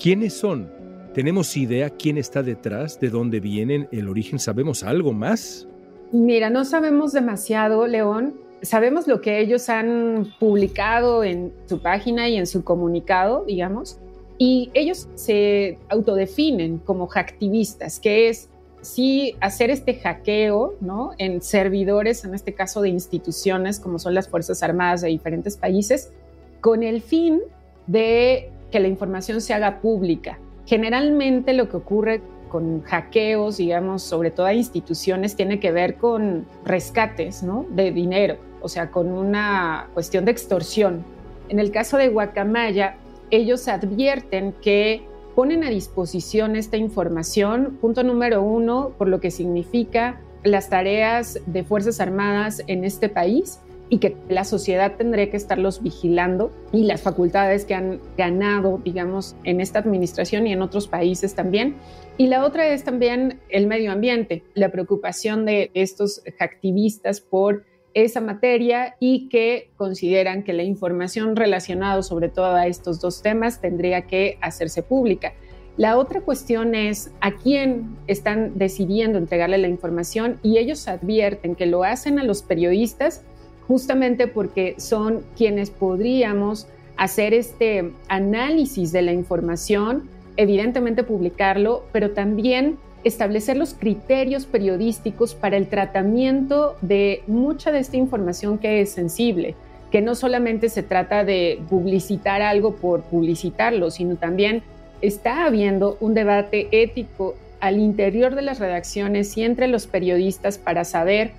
¿Quiénes 0.00 0.34
son? 0.34 0.70
¿Tenemos 1.14 1.56
idea 1.56 1.90
quién 1.90 2.16
está 2.16 2.42
detrás, 2.42 2.98
de 3.00 3.10
dónde 3.10 3.40
vienen, 3.40 3.88
el 3.92 4.08
origen? 4.08 4.38
¿Sabemos 4.38 4.82
algo 4.82 5.12
más? 5.12 5.68
Mira, 6.12 6.50
no 6.50 6.64
sabemos 6.64 7.12
demasiado, 7.12 7.86
León. 7.86 8.34
Sabemos 8.62 9.06
lo 9.06 9.20
que 9.20 9.40
ellos 9.40 9.68
han 9.68 10.32
publicado 10.38 11.24
en 11.24 11.52
su 11.66 11.80
página 11.80 12.28
y 12.28 12.36
en 12.36 12.46
su 12.46 12.64
comunicado, 12.64 13.44
digamos, 13.46 13.98
y 14.38 14.70
ellos 14.74 15.08
se 15.14 15.78
autodefinen 15.88 16.78
como 16.78 17.06
hacktivistas, 17.06 18.00
que 18.00 18.28
es 18.28 18.48
sí 18.82 19.36
hacer 19.40 19.70
este 19.70 19.94
hackeo 19.94 20.74
¿no? 20.80 21.12
en 21.18 21.40
servidores, 21.42 22.24
en 22.24 22.34
este 22.34 22.54
caso 22.54 22.82
de 22.82 22.90
instituciones 22.90 23.80
como 23.80 23.98
son 23.98 24.14
las 24.14 24.28
Fuerzas 24.28 24.62
Armadas 24.62 25.00
de 25.00 25.08
diferentes 25.08 25.56
países, 25.56 26.12
con 26.60 26.82
el 26.82 27.00
fin 27.02 27.40
de 27.86 28.50
que 28.70 28.80
la 28.80 28.88
información 28.88 29.40
se 29.40 29.54
haga 29.54 29.80
pública. 29.80 30.38
Generalmente 30.66 31.52
lo 31.52 31.68
que 31.68 31.76
ocurre 31.76 32.22
con 32.48 32.82
hackeos, 32.82 33.56
digamos, 33.56 34.02
sobre 34.02 34.30
todo 34.30 34.46
a 34.46 34.54
instituciones, 34.54 35.36
tiene 35.36 35.60
que 35.60 35.72
ver 35.72 35.96
con 35.96 36.46
rescates 36.64 37.42
¿no? 37.42 37.66
de 37.70 37.90
dinero, 37.90 38.36
o 38.60 38.68
sea, 38.68 38.90
con 38.90 39.10
una 39.10 39.88
cuestión 39.92 40.24
de 40.24 40.30
extorsión. 40.30 41.04
En 41.48 41.58
el 41.58 41.70
caso 41.70 41.96
de 41.98 42.08
Guacamaya, 42.08 42.96
ellos 43.30 43.68
advierten 43.68 44.52
que 44.62 45.02
ponen 45.34 45.64
a 45.64 45.70
disposición 45.70 46.56
esta 46.56 46.76
información, 46.76 47.78
punto 47.80 48.04
número 48.04 48.42
uno, 48.42 48.92
por 48.96 49.08
lo 49.08 49.20
que 49.20 49.30
significa 49.30 50.20
las 50.44 50.68
tareas 50.68 51.40
de 51.46 51.64
Fuerzas 51.64 52.00
Armadas 52.00 52.62
en 52.66 52.84
este 52.84 53.08
país 53.08 53.60
y 53.88 53.98
que 53.98 54.16
la 54.28 54.44
sociedad 54.44 54.96
tendría 54.96 55.30
que 55.30 55.36
estarlos 55.36 55.82
vigilando 55.82 56.50
y 56.72 56.84
las 56.84 57.02
facultades 57.02 57.64
que 57.64 57.74
han 57.74 58.00
ganado, 58.16 58.80
digamos, 58.84 59.36
en 59.44 59.60
esta 59.60 59.78
administración 59.78 60.46
y 60.46 60.52
en 60.52 60.62
otros 60.62 60.88
países 60.88 61.34
también. 61.34 61.76
Y 62.16 62.28
la 62.28 62.44
otra 62.44 62.68
es 62.68 62.84
también 62.84 63.40
el 63.48 63.66
medio 63.66 63.92
ambiente, 63.92 64.44
la 64.54 64.70
preocupación 64.70 65.44
de 65.44 65.70
estos 65.74 66.22
activistas 66.38 67.20
por 67.20 67.64
esa 67.94 68.20
materia 68.20 68.96
y 69.00 69.28
que 69.28 69.70
consideran 69.76 70.42
que 70.42 70.52
la 70.52 70.64
información 70.64 71.36
relacionada 71.36 72.02
sobre 72.02 72.28
todo 72.28 72.54
a 72.54 72.66
estos 72.66 73.00
dos 73.00 73.22
temas 73.22 73.60
tendría 73.60 74.02
que 74.02 74.36
hacerse 74.40 74.82
pública. 74.82 75.32
La 75.76 75.96
otra 75.96 76.20
cuestión 76.20 76.74
es 76.74 77.10
a 77.20 77.32
quién 77.32 77.96
están 78.06 78.58
decidiendo 78.58 79.18
entregarle 79.18 79.58
la 79.58 79.68
información 79.68 80.38
y 80.42 80.58
ellos 80.58 80.86
advierten 80.86 81.56
que 81.56 81.66
lo 81.66 81.82
hacen 81.82 82.18
a 82.18 82.24
los 82.24 82.42
periodistas 82.42 83.22
justamente 83.66 84.28
porque 84.28 84.74
son 84.78 85.24
quienes 85.36 85.70
podríamos 85.70 86.68
hacer 86.96 87.34
este 87.34 87.90
análisis 88.08 88.92
de 88.92 89.02
la 89.02 89.12
información, 89.12 90.08
evidentemente 90.36 91.02
publicarlo, 91.02 91.84
pero 91.92 92.12
también 92.12 92.76
establecer 93.04 93.56
los 93.56 93.74
criterios 93.74 94.46
periodísticos 94.46 95.34
para 95.34 95.56
el 95.56 95.68
tratamiento 95.68 96.76
de 96.80 97.22
mucha 97.26 97.70
de 97.70 97.78
esta 97.78 97.96
información 97.96 98.58
que 98.58 98.80
es 98.80 98.90
sensible, 98.90 99.54
que 99.90 100.00
no 100.00 100.14
solamente 100.14 100.68
se 100.70 100.82
trata 100.82 101.24
de 101.24 101.60
publicitar 101.68 102.42
algo 102.42 102.76
por 102.76 103.02
publicitarlo, 103.02 103.90
sino 103.90 104.16
también 104.16 104.62
está 105.02 105.44
habiendo 105.44 105.96
un 106.00 106.14
debate 106.14 106.68
ético 106.72 107.34
al 107.60 107.78
interior 107.78 108.34
de 108.34 108.42
las 108.42 108.58
redacciones 108.58 109.36
y 109.36 109.44
entre 109.44 109.68
los 109.68 109.86
periodistas 109.86 110.58
para 110.58 110.84
saber 110.84 111.32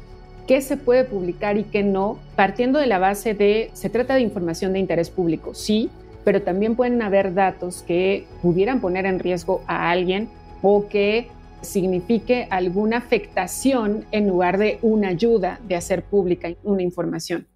qué 0.47 0.61
se 0.61 0.77
puede 0.77 1.03
publicar 1.03 1.57
y 1.57 1.63
qué 1.63 1.83
no, 1.83 2.19
partiendo 2.35 2.79
de 2.79 2.87
la 2.87 2.99
base 2.99 3.33
de 3.33 3.71
se 3.73 3.89
trata 3.89 4.15
de 4.15 4.21
información 4.21 4.73
de 4.73 4.79
interés 4.79 5.09
público, 5.09 5.55
sí, 5.55 5.89
pero 6.23 6.41
también 6.41 6.75
pueden 6.75 7.01
haber 7.01 7.33
datos 7.33 7.83
que 7.83 8.25
pudieran 8.41 8.81
poner 8.81 9.05
en 9.05 9.19
riesgo 9.19 9.61
a 9.67 9.89
alguien 9.89 10.29
o 10.61 10.87
que 10.87 11.27
signifique 11.61 12.47
alguna 12.49 12.97
afectación 12.97 14.05
en 14.11 14.27
lugar 14.27 14.57
de 14.57 14.79
una 14.81 15.09
ayuda 15.09 15.59
de 15.67 15.75
hacer 15.75 16.03
pública 16.03 16.49
una 16.63 16.83
información. 16.83 17.47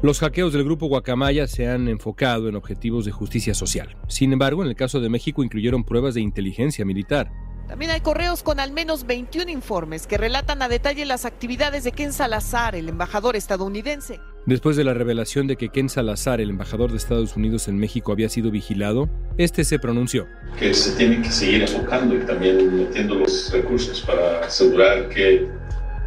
Los 0.00 0.20
hackeos 0.20 0.52
del 0.52 0.62
grupo 0.62 0.86
Guacamaya 0.86 1.48
se 1.48 1.66
han 1.66 1.88
enfocado 1.88 2.48
en 2.48 2.54
objetivos 2.54 3.04
de 3.04 3.10
justicia 3.10 3.52
social. 3.52 3.96
Sin 4.06 4.32
embargo, 4.32 4.62
en 4.62 4.68
el 4.68 4.76
caso 4.76 5.00
de 5.00 5.08
México 5.08 5.42
incluyeron 5.42 5.82
pruebas 5.82 6.14
de 6.14 6.20
inteligencia 6.20 6.84
militar. 6.84 7.32
También 7.66 7.90
hay 7.90 8.00
correos 8.00 8.44
con 8.44 8.60
al 8.60 8.70
menos 8.70 9.06
21 9.06 9.50
informes 9.50 10.06
que 10.06 10.16
relatan 10.16 10.62
a 10.62 10.68
detalle 10.68 11.04
las 11.04 11.24
actividades 11.24 11.82
de 11.82 11.92
Ken 11.92 12.12
Salazar, 12.12 12.76
el 12.76 12.88
embajador 12.88 13.34
estadounidense. 13.34 14.20
Después 14.48 14.78
de 14.78 14.84
la 14.84 14.94
revelación 14.94 15.46
de 15.46 15.56
que 15.56 15.68
Ken 15.68 15.90
Salazar, 15.90 16.40
el 16.40 16.48
embajador 16.48 16.90
de 16.90 16.96
Estados 16.96 17.36
Unidos 17.36 17.68
en 17.68 17.76
México, 17.76 18.12
había 18.12 18.30
sido 18.30 18.50
vigilado, 18.50 19.10
este 19.36 19.62
se 19.62 19.78
pronunció. 19.78 20.26
Que 20.58 20.72
se 20.72 20.96
tiene 20.96 21.20
que 21.20 21.30
seguir 21.30 21.60
enfocando 21.60 22.14
y 22.14 22.20
también 22.20 22.74
metiendo 22.74 23.16
los 23.16 23.52
recursos 23.52 24.00
para 24.00 24.40
asegurar 24.46 25.10
que 25.10 25.46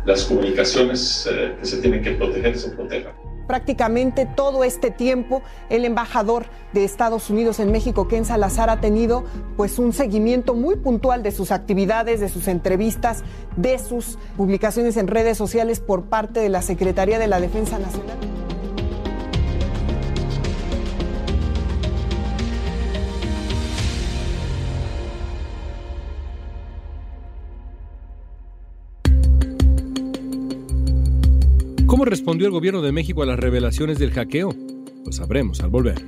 las 0.07 0.23
comunicaciones 0.23 1.29
eh, 1.31 1.53
que 1.59 1.65
se 1.67 1.81
tienen 1.81 2.01
que 2.01 2.13
proteger 2.13 2.57
se 2.57 2.71
protejan 2.71 3.13
prácticamente 3.51 4.25
todo 4.25 4.63
este 4.63 4.91
tiempo 4.91 5.41
el 5.69 5.83
embajador 5.83 6.45
de 6.71 6.85
Estados 6.85 7.29
Unidos 7.29 7.59
en 7.59 7.69
México, 7.69 8.07
Ken 8.07 8.23
Salazar, 8.23 8.69
ha 8.69 8.79
tenido 8.79 9.25
pues 9.57 9.77
un 9.77 9.91
seguimiento 9.91 10.53
muy 10.53 10.77
puntual 10.77 11.21
de 11.21 11.31
sus 11.31 11.51
actividades, 11.51 12.21
de 12.21 12.29
sus 12.29 12.47
entrevistas, 12.47 13.25
de 13.57 13.77
sus 13.77 14.17
publicaciones 14.37 14.95
en 14.95 15.07
redes 15.09 15.37
sociales 15.37 15.81
por 15.81 16.03
parte 16.03 16.39
de 16.39 16.47
la 16.47 16.61
Secretaría 16.61 17.19
de 17.19 17.27
la 17.27 17.41
Defensa 17.41 17.77
Nacional. 17.77 18.40
¿Cómo 32.01 32.09
respondió 32.09 32.47
el 32.47 32.51
gobierno 32.51 32.81
de 32.81 32.91
México 32.91 33.21
a 33.21 33.27
las 33.27 33.39
revelaciones 33.39 33.99
del 33.99 34.09
hackeo? 34.09 34.49
Lo 35.05 35.11
sabremos 35.11 35.61
al 35.61 35.69
volver. 35.69 36.03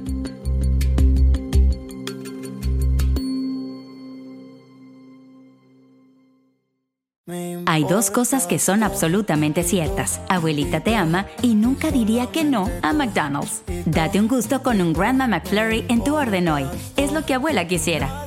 Hay 7.68 7.84
dos 7.84 8.10
cosas 8.10 8.48
que 8.48 8.58
son 8.58 8.82
absolutamente 8.82 9.62
ciertas. 9.62 10.20
Abuelita 10.30 10.80
te 10.80 10.96
ama 10.96 11.28
y 11.44 11.54
nunca 11.54 11.92
diría 11.92 12.32
que 12.32 12.44
no 12.44 12.72
a 12.82 12.92
McDonald's. 12.92 13.62
Date 13.86 14.20
un 14.20 14.28
gusto 14.28 14.64
con 14.64 14.82
un 14.82 14.94
Grandma 14.94 15.28
McFlurry 15.28 15.86
en 15.90 16.04
tu 16.04 16.16
orden 16.16 16.48
hoy. 16.48 16.66
Es 16.98 17.14
lo 17.14 17.24
que 17.24 17.36
abuela 17.36 17.68
quisiera. 17.68 18.26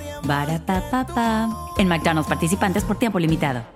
En 1.79 1.89
McDonald's 1.89 2.29
participantes 2.29 2.85
por 2.85 2.97
tiempo 2.97 3.19
limitado. 3.19 3.76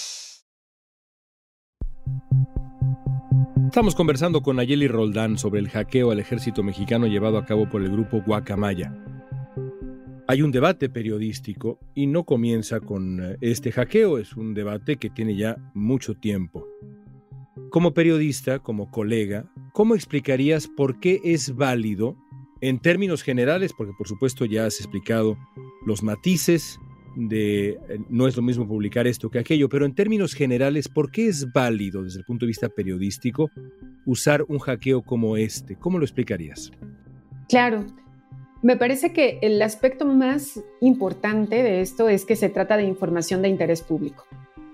Estamos 3.71 3.95
conversando 3.95 4.41
con 4.41 4.57
Nayeli 4.57 4.89
Roldán 4.89 5.37
sobre 5.37 5.61
el 5.61 5.69
hackeo 5.69 6.11
al 6.11 6.19
ejército 6.19 6.61
mexicano 6.61 7.07
llevado 7.07 7.37
a 7.37 7.45
cabo 7.45 7.69
por 7.69 7.81
el 7.81 7.89
grupo 7.89 8.21
Guacamaya. 8.21 8.93
Hay 10.27 10.41
un 10.41 10.51
debate 10.51 10.89
periodístico 10.89 11.79
y 11.95 12.07
no 12.07 12.25
comienza 12.25 12.81
con 12.81 13.23
eh, 13.23 13.37
este 13.39 13.71
hackeo, 13.71 14.17
es 14.17 14.35
un 14.35 14.53
debate 14.53 14.97
que 14.97 15.09
tiene 15.09 15.37
ya 15.37 15.55
mucho 15.73 16.15
tiempo. 16.15 16.67
Como 17.69 17.93
periodista, 17.93 18.59
como 18.59 18.91
colega, 18.91 19.49
¿cómo 19.71 19.95
explicarías 19.95 20.67
por 20.67 20.99
qué 20.99 21.21
es 21.23 21.55
válido, 21.55 22.17
en 22.59 22.77
términos 22.77 23.23
generales, 23.23 23.71
porque 23.71 23.93
por 23.97 24.09
supuesto 24.09 24.43
ya 24.43 24.65
has 24.65 24.81
explicado 24.81 25.37
los 25.85 26.03
matices, 26.03 26.77
de 27.15 27.69
eh, 27.69 27.99
no 28.09 28.27
es 28.27 28.35
lo 28.35 28.41
mismo 28.41 28.67
publicar 28.67 29.07
esto 29.07 29.29
que 29.29 29.39
aquello, 29.39 29.69
pero 29.69 29.85
en 29.85 29.93
términos 29.93 30.33
generales, 30.33 30.87
¿por 30.87 31.11
qué 31.11 31.27
es 31.27 31.51
válido 31.51 32.03
desde 32.03 32.19
el 32.19 32.25
punto 32.25 32.45
de 32.45 32.47
vista 32.47 32.69
periodístico 32.69 33.49
usar 34.05 34.43
un 34.47 34.59
hackeo 34.59 35.01
como 35.01 35.37
este? 35.37 35.75
¿Cómo 35.75 35.97
lo 35.97 36.05
explicarías? 36.05 36.71
Claro, 37.49 37.85
me 38.61 38.77
parece 38.77 39.11
que 39.11 39.39
el 39.41 39.61
aspecto 39.61 40.05
más 40.05 40.61
importante 40.79 41.63
de 41.63 41.81
esto 41.81 42.09
es 42.09 42.25
que 42.25 42.35
se 42.35 42.49
trata 42.49 42.77
de 42.77 42.83
información 42.83 43.41
de 43.41 43.49
interés 43.49 43.81
público. 43.81 44.25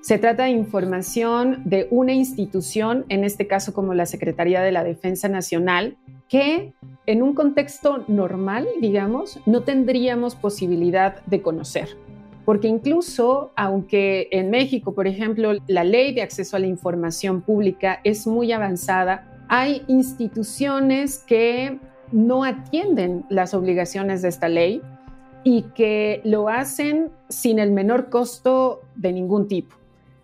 Se 0.01 0.17
trata 0.17 0.43
de 0.43 0.51
información 0.51 1.63
de 1.65 1.87
una 1.89 2.13
institución, 2.13 3.05
en 3.09 3.23
este 3.23 3.47
caso 3.47 3.73
como 3.73 3.93
la 3.93 4.05
Secretaría 4.05 4.61
de 4.61 4.71
la 4.71 4.83
Defensa 4.83 5.27
Nacional, 5.27 5.97
que 6.29 6.73
en 7.05 7.23
un 7.23 7.33
contexto 7.33 8.05
normal, 8.07 8.67
digamos, 8.79 9.39
no 9.45 9.63
tendríamos 9.63 10.35
posibilidad 10.35 11.25
de 11.25 11.41
conocer 11.41 11.97
porque 12.47 12.69
incluso 12.69 13.51
aunque 13.57 14.29
en 14.31 14.49
México, 14.49 14.95
por 14.95 15.05
ejemplo, 15.05 15.51
la 15.67 15.83
ley 15.83 16.13
de 16.13 16.21
acceso 16.21 16.55
a 16.55 16.61
la 16.61 16.67
información 16.67 17.41
pública 17.41 17.99
es 18.05 18.25
muy 18.25 18.53
avanzada, 18.53 19.43
hay 19.49 19.83
instituciones 19.89 21.17
que 21.27 21.77
no 22.13 22.45
atienden 22.45 23.25
las 23.27 23.53
obligaciones 23.53 24.21
de 24.21 24.29
esta 24.29 24.47
ley 24.47 24.81
y 25.43 25.63
que 25.75 26.21
lo 26.23 26.47
hacen 26.47 27.11
sin 27.27 27.59
el 27.59 27.71
menor 27.71 28.09
costo 28.09 28.79
de 28.95 29.11
ningún 29.11 29.49
tipo. 29.49 29.75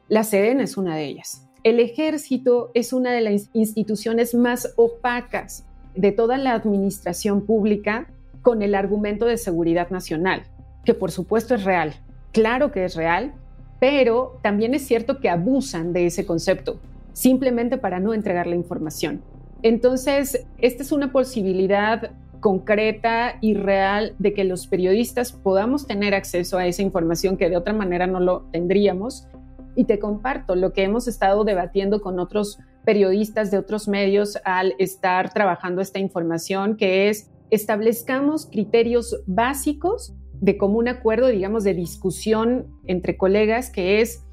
La 0.07 0.23
Sedena 0.23 0.63
es 0.63 0.77
una 0.77 0.95
de 0.95 1.03
ellas. 1.03 1.49
El 1.65 1.81
ejército 1.81 2.71
es 2.73 2.93
una 2.93 3.11
de 3.11 3.19
las 3.19 3.49
instituciones 3.51 4.33
más 4.33 4.71
opacas 4.77 5.65
de 5.93 6.13
toda 6.13 6.37
la 6.37 6.53
administración 6.53 7.45
pública 7.45 8.07
con 8.41 8.61
el 8.61 8.75
argumento 8.75 9.25
de 9.25 9.35
seguridad 9.35 9.89
nacional, 9.89 10.43
que 10.85 10.93
por 10.93 11.11
supuesto 11.11 11.55
es 11.55 11.65
real, 11.65 11.93
claro 12.33 12.71
que 12.73 12.83
es 12.83 12.95
real, 12.95 13.33
pero 13.79 14.39
también 14.41 14.73
es 14.73 14.85
cierto 14.85 15.19
que 15.19 15.29
abusan 15.29 15.93
de 15.93 16.07
ese 16.07 16.25
concepto, 16.25 16.79
simplemente 17.13 17.77
para 17.77 17.99
no 17.99 18.13
entregar 18.13 18.47
la 18.47 18.55
información. 18.55 19.21
Entonces, 19.61 20.45
esta 20.57 20.83
es 20.83 20.91
una 20.91 21.13
posibilidad 21.13 22.11
concreta 22.41 23.37
y 23.39 23.53
real 23.53 24.15
de 24.19 24.33
que 24.33 24.43
los 24.43 24.67
periodistas 24.67 25.31
podamos 25.31 25.87
tener 25.87 26.13
acceso 26.13 26.57
a 26.57 26.67
esa 26.67 26.81
información 26.81 27.37
que 27.37 27.49
de 27.49 27.55
otra 27.55 27.71
manera 27.71 28.05
no 28.05 28.19
lo 28.19 28.41
tendríamos. 28.51 29.27
Y 29.75 29.85
te 29.85 29.97
comparto 29.97 30.55
lo 30.55 30.73
que 30.73 30.83
hemos 30.83 31.07
estado 31.07 31.45
debatiendo 31.45 32.01
con 32.01 32.19
otros 32.19 32.59
periodistas 32.83 33.49
de 33.49 33.57
otros 33.57 33.87
medios 33.87 34.37
al 34.43 34.75
estar 34.77 35.33
trabajando 35.33 35.81
esta 35.81 35.99
información, 35.99 36.75
que 36.75 37.09
es 37.09 37.31
establezcamos 37.49 38.45
criterios 38.45 39.23
básicos 39.25 40.13
de 40.43 40.57
común 40.57 40.89
acuerdo, 40.89 41.27
digamos, 41.27 41.63
de 41.63 41.73
discusión 41.73 42.67
entre 42.85 43.15
colegas, 43.15 43.69
que 43.69 44.01
es 44.01 44.25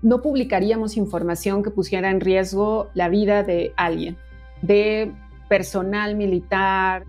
no 0.00 0.22
publicaríamos 0.22 0.96
información 0.96 1.64
que 1.64 1.72
pusiera 1.72 2.08
en 2.12 2.20
riesgo 2.20 2.88
la 2.94 3.08
vida 3.08 3.42
de 3.42 3.72
alguien, 3.76 4.16
de 4.62 5.10
personal 5.48 6.14
militar, 6.14 7.04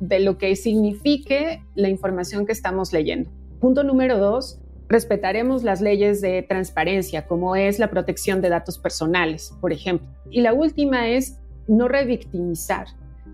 de 0.00 0.18
lo 0.18 0.38
que 0.38 0.56
signifique 0.56 1.62
la 1.76 1.88
información 1.88 2.46
que 2.46 2.52
estamos 2.52 2.92
leyendo. 2.92 3.30
Punto 3.60 3.84
número 3.84 4.18
dos, 4.18 4.58
respetaremos 4.88 5.62
las 5.62 5.80
leyes 5.80 6.20
de 6.20 6.42
transparencia, 6.42 7.28
como 7.28 7.54
es 7.54 7.78
la 7.78 7.90
protección 7.90 8.40
de 8.40 8.48
datos 8.48 8.76
personales, 8.80 9.54
por 9.60 9.72
ejemplo. 9.72 10.08
Y 10.32 10.40
la 10.40 10.52
última 10.52 11.10
es 11.10 11.38
no 11.68 11.86
revictimizar, 11.86 12.88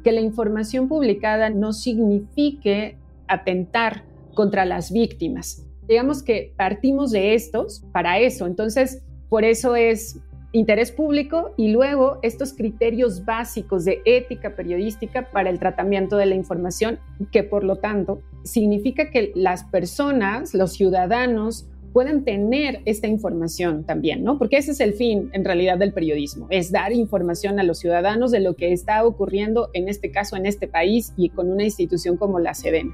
que 0.05 0.13
la 0.13 0.21
información 0.21 0.87
publicada 0.87 1.49
no 1.49 1.73
signifique 1.73 2.99
atentar 3.27 4.05
contra 4.37 4.65
las 4.65 4.93
víctimas. 4.93 5.67
Digamos 5.89 6.23
que 6.23 6.55
partimos 6.57 7.11
de 7.11 7.35
estos 7.35 7.83
para 7.93 8.21
eso. 8.21 8.47
Entonces, 8.47 9.03
por 9.29 9.45
eso 9.45 9.75
es 9.75 10.21
interés 10.53 10.93
público 10.93 11.53
y 11.57 11.73
luego 11.73 12.19
estos 12.23 12.53
criterios 12.53 13.25
básicos 13.25 13.85
de 13.85 14.01
ética 14.05 14.55
periodística 14.55 15.31
para 15.31 15.51
el 15.51 15.59
tratamiento 15.59 16.17
de 16.17 16.27
la 16.27 16.35
información, 16.35 16.99
que 17.33 17.43
por 17.43 17.65
lo 17.65 17.77
tanto 17.77 18.23
significa 18.45 19.11
que 19.11 19.33
las 19.35 19.65
personas, 19.65 20.55
los 20.55 20.73
ciudadanos, 20.73 21.69
puedan 21.93 22.25
tener 22.25 22.83
esta 22.85 23.07
información 23.07 23.85
también, 23.85 24.23
¿no? 24.23 24.39
Porque 24.39 24.59
ese 24.59 24.73
es 24.73 24.81
el 24.81 24.93
fin 24.93 25.31
en 25.33 25.45
realidad 25.45 25.79
del 25.79 25.95
periodismo, 25.95 26.47
es 26.51 26.71
dar 26.71 26.93
información 26.93 27.59
a 27.59 27.63
los 27.63 27.79
ciudadanos 27.79 28.31
de 28.31 28.41
lo 28.41 28.55
que 28.55 28.73
está 28.73 29.05
ocurriendo 29.05 29.71
en 29.73 29.89
este 29.89 30.11
caso 30.11 30.37
en 30.37 30.47
este 30.47 30.69
país 30.69 31.15
y 31.17 31.31
con 31.31 31.51
una 31.51 31.65
institución 31.65 32.19
como 32.19 32.39
la 32.39 32.55
SEDEN. 32.55 32.93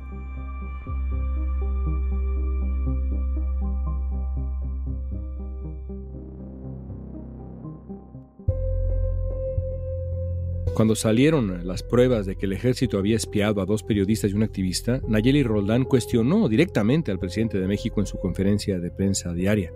Cuando 10.75 10.95
salieron 10.95 11.67
las 11.67 11.83
pruebas 11.83 12.25
de 12.25 12.37
que 12.37 12.47
el 12.47 12.53
ejército 12.55 12.97
había 12.97 13.17
espiado 13.17 13.61
a 13.61 13.67
dos 13.67 13.83
periodistas 13.83 14.31
y 14.31 14.35
un 14.35 14.43
activista, 14.43 15.03
Nayeli 15.07 15.43
Roldán 15.43 15.85
cuestionó 15.85 16.49
directamente 16.49 17.11
al 17.11 17.19
presidente 17.19 17.59
de 17.59 17.67
México 17.67 18.01
en 18.01 18.07
su 18.07 18.19
conferencia 18.19 18.79
de 18.79 18.91
prensa 18.91 19.35
diaria. 19.35 19.71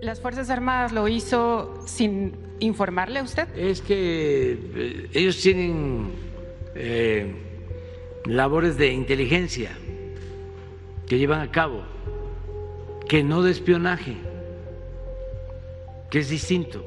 ¿Las 0.00 0.20
Fuerzas 0.20 0.48
Armadas 0.48 0.92
lo 0.92 1.08
hizo 1.08 1.82
sin 1.84 2.32
informarle 2.60 3.18
a 3.18 3.24
usted? 3.24 3.48
Es 3.56 3.82
que 3.82 4.52
eh, 4.52 5.10
ellos 5.14 5.40
tienen 5.42 6.12
eh, 6.76 7.34
labores 8.24 8.78
de 8.78 8.92
inteligencia 8.92 9.72
que 11.06 11.18
llevan 11.18 11.40
a 11.40 11.50
cabo, 11.50 11.82
que 13.08 13.24
no 13.24 13.42
de 13.42 13.50
espionaje, 13.50 14.14
que 16.08 16.20
es 16.20 16.30
distinto. 16.30 16.84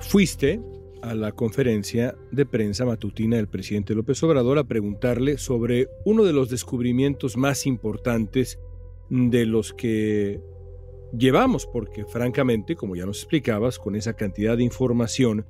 Fuiste 0.00 0.58
a 1.04 1.14
la 1.14 1.32
conferencia 1.32 2.16
de 2.30 2.46
prensa 2.46 2.86
matutina 2.86 3.36
del 3.36 3.48
presidente 3.48 3.94
López 3.94 4.22
Obrador 4.22 4.58
a 4.58 4.64
preguntarle 4.64 5.36
sobre 5.36 5.88
uno 6.04 6.24
de 6.24 6.32
los 6.32 6.48
descubrimientos 6.48 7.36
más 7.36 7.66
importantes 7.66 8.58
de 9.10 9.44
los 9.44 9.74
que 9.74 10.40
llevamos, 11.16 11.66
porque 11.66 12.06
francamente, 12.06 12.74
como 12.74 12.96
ya 12.96 13.04
nos 13.04 13.18
explicabas, 13.18 13.78
con 13.78 13.96
esa 13.96 14.14
cantidad 14.14 14.56
de 14.56 14.64
información, 14.64 15.46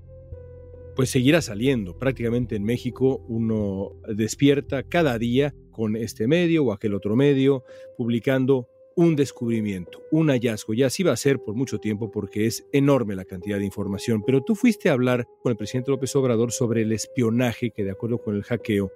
pues 0.96 1.10
seguirá 1.10 1.40
saliendo. 1.40 1.98
Prácticamente 1.98 2.56
en 2.56 2.64
México 2.64 3.24
uno 3.28 3.92
despierta 4.08 4.82
cada 4.82 5.18
día 5.18 5.54
con 5.70 5.94
este 5.94 6.26
medio 6.26 6.64
o 6.64 6.72
aquel 6.72 6.94
otro 6.94 7.14
medio, 7.14 7.64
publicando 7.96 8.68
un 8.96 9.16
descubrimiento, 9.16 10.02
un 10.10 10.28
hallazgo, 10.28 10.74
y 10.74 10.82
así 10.82 11.02
va 11.02 11.12
a 11.12 11.16
ser 11.16 11.40
por 11.40 11.54
mucho 11.54 11.78
tiempo 11.78 12.10
porque 12.10 12.46
es 12.46 12.66
enorme 12.72 13.14
la 13.14 13.24
cantidad 13.24 13.58
de 13.58 13.64
información. 13.64 14.22
Pero 14.24 14.42
tú 14.42 14.54
fuiste 14.54 14.88
a 14.88 14.92
hablar 14.92 15.26
con 15.42 15.50
el 15.50 15.56
presidente 15.56 15.90
López 15.90 16.14
Obrador 16.16 16.52
sobre 16.52 16.82
el 16.82 16.92
espionaje 16.92 17.70
que, 17.70 17.84
de 17.84 17.90
acuerdo 17.90 18.18
con 18.18 18.36
el 18.36 18.44
hackeo, 18.44 18.92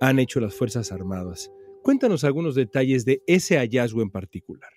han 0.00 0.18
hecho 0.18 0.40
las 0.40 0.54
Fuerzas 0.54 0.92
Armadas. 0.92 1.50
Cuéntanos 1.82 2.24
algunos 2.24 2.54
detalles 2.54 3.04
de 3.04 3.22
ese 3.26 3.56
hallazgo 3.56 4.02
en 4.02 4.10
particular. 4.10 4.70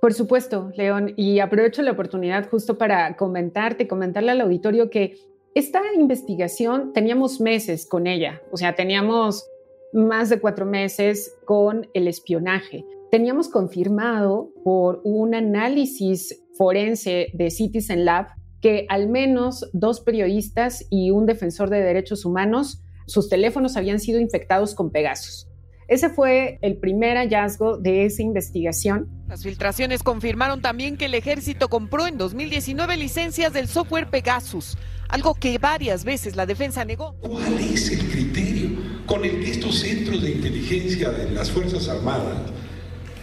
Por 0.00 0.14
supuesto, 0.14 0.72
León, 0.76 1.12
y 1.16 1.40
aprovecho 1.40 1.82
la 1.82 1.92
oportunidad 1.92 2.48
justo 2.48 2.78
para 2.78 3.16
comentarte, 3.16 3.86
comentarle 3.86 4.30
al 4.30 4.40
auditorio 4.40 4.88
que 4.88 5.18
esta 5.54 5.82
investigación 5.94 6.92
teníamos 6.92 7.40
meses 7.40 7.86
con 7.86 8.06
ella, 8.06 8.40
o 8.50 8.56
sea, 8.56 8.74
teníamos 8.74 9.50
más 9.92 10.30
de 10.30 10.40
cuatro 10.40 10.64
meses 10.64 11.36
con 11.44 11.88
el 11.92 12.06
espionaje 12.06 12.84
teníamos 13.10 13.48
confirmado 13.48 14.50
por 14.64 15.00
un 15.04 15.34
análisis 15.34 16.42
forense 16.56 17.28
de 17.34 17.50
Citizen 17.50 18.04
Lab 18.04 18.26
que 18.60 18.86
al 18.88 19.08
menos 19.08 19.68
dos 19.72 20.00
periodistas 20.00 20.86
y 20.90 21.10
un 21.10 21.26
defensor 21.26 21.70
de 21.70 21.80
derechos 21.80 22.24
humanos, 22.24 22.82
sus 23.06 23.28
teléfonos 23.28 23.76
habían 23.76 23.98
sido 23.98 24.20
infectados 24.20 24.74
con 24.74 24.90
Pegasus. 24.90 25.48
Ese 25.88 26.08
fue 26.08 26.58
el 26.62 26.76
primer 26.76 27.16
hallazgo 27.16 27.76
de 27.76 28.04
esa 28.04 28.22
investigación. 28.22 29.08
Las 29.28 29.42
filtraciones 29.42 30.04
confirmaron 30.04 30.60
también 30.62 30.96
que 30.96 31.06
el 31.06 31.14
ejército 31.14 31.68
compró 31.68 32.06
en 32.06 32.16
2019 32.16 32.96
licencias 32.96 33.52
del 33.52 33.66
software 33.66 34.08
Pegasus, 34.08 34.76
algo 35.08 35.34
que 35.34 35.58
varias 35.58 36.04
veces 36.04 36.36
la 36.36 36.46
defensa 36.46 36.84
negó. 36.84 37.16
¿Cuál 37.20 37.58
es 37.58 37.90
el 37.90 38.08
criterio 38.08 38.70
con 39.06 39.24
el 39.24 39.40
que 39.40 39.50
estos 39.50 39.80
centros 39.80 40.22
de 40.22 40.30
inteligencia 40.30 41.10
de 41.10 41.30
las 41.30 41.50
Fuerzas 41.50 41.88
Armadas 41.88 42.52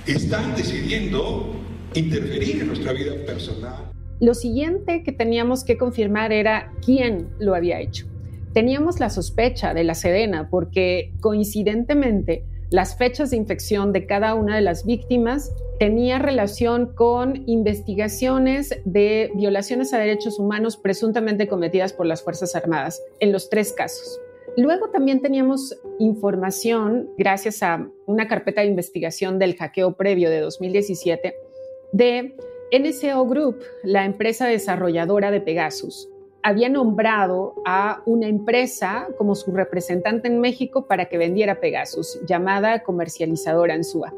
están 0.08 0.56
decidiendo 0.56 1.54
interferir 1.94 2.62
en 2.62 2.68
nuestra 2.68 2.94
vida 2.94 3.14
personal. 3.26 3.92
Lo 4.20 4.34
siguiente 4.34 5.04
que 5.04 5.12
teníamos 5.12 5.64
que 5.64 5.78
confirmar 5.78 6.32
era 6.32 6.72
quién 6.84 7.30
lo 7.40 7.54
había 7.54 7.80
hecho. 7.80 8.08
Teníamos 8.54 9.00
la 9.00 9.10
sospecha 9.10 9.74
de 9.74 9.84
la 9.84 9.94
Sedena 9.94 10.50
porque 10.50 11.14
coincidentemente 11.20 12.44
las 12.70 12.98
fechas 12.98 13.30
de 13.32 13.38
infección 13.38 13.94
de 13.94 14.06
cada 14.06 14.34
una 14.34 14.56
de 14.56 14.62
las 14.62 14.86
víctimas 14.86 15.54
tenía 15.80 16.20
relación 16.20 16.94
con 16.96 17.44
investigaciones 17.48 18.80
de 18.84 19.32
violaciones 19.36 19.94
a 19.94 20.00
derechos 20.00 20.40
humanos 20.40 20.76
presuntamente 20.78 21.48
cometidas 21.48 21.94
por 21.94 22.08
las 22.08 22.24
Fuerzas 22.24 22.56
Armadas 22.56 23.02
en 23.20 23.32
los 23.32 23.50
tres 23.50 23.74
casos. 23.74 24.20
Luego 24.58 24.90
también 24.90 25.22
teníamos 25.22 25.80
información, 26.00 27.12
gracias 27.16 27.62
a 27.62 27.88
una 28.08 28.28
carpeta 28.28 28.62
de 28.62 28.68
investigación 28.68 29.38
del 29.38 29.56
hackeo 29.56 29.96
previo 29.96 30.32
de 30.32 30.40
2017, 30.40 31.36
de 31.92 32.36
NSO 32.72 33.24
Group, 33.28 33.60
la 33.84 34.04
empresa 34.04 34.48
desarrolladora 34.48 35.30
de 35.30 35.42
Pegasus. 35.42 36.10
Había 36.42 36.70
nombrado 36.70 37.54
a 37.68 38.02
una 38.08 38.28
empresa 38.28 39.08
como 39.20 39.36
su 39.36 39.52
representante 39.52 40.28
en 40.28 40.40
México 40.40 40.88
para 40.88 41.06
que 41.06 41.20
vendiera 41.20 41.60
Pegasus, 41.60 42.20
llamada 42.28 42.82
comercializadora 42.82 43.76
Ansúa. 43.76 44.12